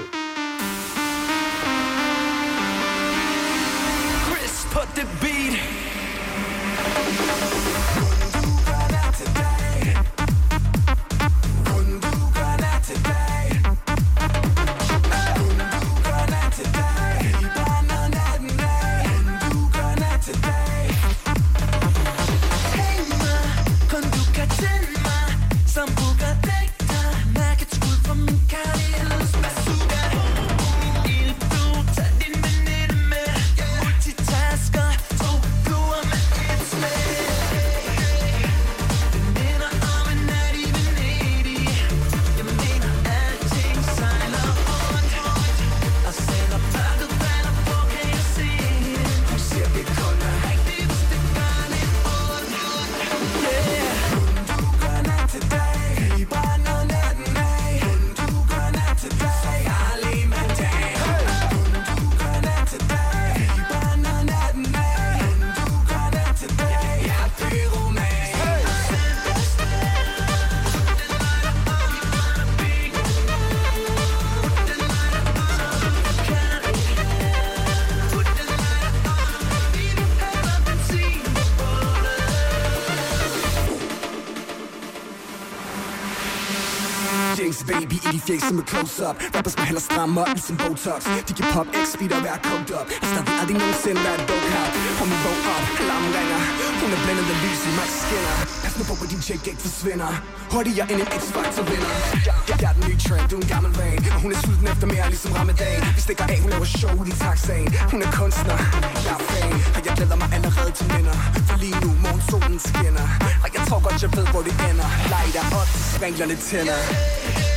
Baby 87.71 87.97
i 88.07 88.09
de 88.15 88.19
fjæse 88.27 88.51
med 88.57 88.65
close-up. 88.71 89.15
Rappers 89.35 89.55
må 89.59 89.63
hellere 89.69 89.85
stramme 89.89 90.13
op 90.21 90.31
ligesom 90.37 90.55
Botox. 90.63 91.01
De 91.27 91.33
kan 91.37 91.45
pop 91.55 91.67
X 91.83 91.85
speed 91.93 92.11
og 92.17 92.21
være 92.27 92.39
coked 92.47 92.71
up. 92.79 92.87
Har 93.01 93.07
stadig 93.13 93.33
aldrig 93.41 93.57
nogensinde 93.61 94.01
været 94.07 94.21
dope 94.29 94.47
her 94.53 94.65
Og 95.01 95.05
min 95.11 95.19
våg 95.25 95.37
op, 95.55 95.65
alarmen 95.81 96.11
ringer 96.17 96.41
Hun 96.81 96.89
er 96.95 96.99
blændet 97.03 97.27
af 97.33 97.37
lys 97.43 97.61
i 97.69 97.71
Max 97.79 97.89
Skinner. 98.03 98.35
Pas 98.63 98.73
nu 98.77 98.83
på, 98.89 98.93
hvor 98.99 99.07
din 99.13 99.21
check 99.27 99.41
ikke 99.51 99.61
forsvinder. 99.67 100.09
Hurtigere 100.53 100.87
end 100.91 100.99
en 101.03 101.09
X-Factor 101.21 101.63
vinder. 101.71 101.91
Jeg, 102.27 102.35
jeg 102.61 102.69
er 102.69 102.75
den 102.77 102.83
nye 102.87 102.99
trend, 103.05 103.25
du 103.31 103.35
er 103.37 103.41
en 103.45 103.49
gammel 103.53 103.71
van 103.79 103.97
Og 104.15 104.19
hun 104.23 104.29
er 104.35 104.39
sulten 104.45 104.67
efter 104.73 104.87
mere 104.93 105.05
ligesom 105.13 105.31
Ramadan. 105.39 105.79
Vi 105.97 106.01
stikker 106.07 106.25
af, 106.33 106.37
hun 106.43 106.49
laver 106.53 106.69
show 106.79 106.95
i 107.11 107.13
taxaen. 107.23 107.69
Hun 107.91 107.99
er 108.05 108.09
kunstner, 108.19 108.57
jeg 109.05 109.15
er 109.19 109.23
fan. 109.31 109.53
Og 109.75 109.81
jeg 109.85 109.93
glæder 109.97 110.17
mig 110.21 110.29
allerede 110.37 110.71
til 110.77 110.85
minder. 110.95 111.15
For 111.47 111.57
lige 111.63 111.77
nu 111.83 111.89
morgen 112.03 112.21
solen 112.29 112.59
skinner. 112.69 113.07
Og 113.43 113.49
jeg 113.55 113.61
tror 113.67 113.79
godt, 113.87 113.97
jeg 114.03 114.11
ved, 114.17 114.25
hvor 114.33 114.41
det 114.47 114.55
ender. 114.69 114.89
Lighter 115.13 115.43
op 115.59 115.67
til 115.73 115.83
spanglerne 115.95 116.35
tænder. 116.47 116.81
yeah. 116.91 117.56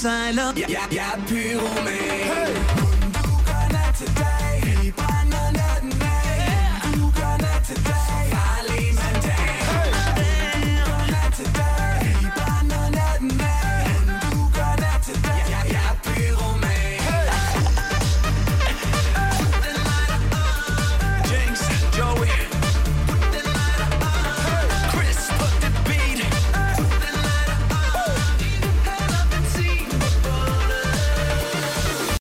Alting 0.00 0.10
sejler 0.10 0.52
Jeg, 0.56 0.66
jeg, 0.68 0.88
jeg 0.92 1.12
er 1.14 1.26
pyroman 1.26 2.89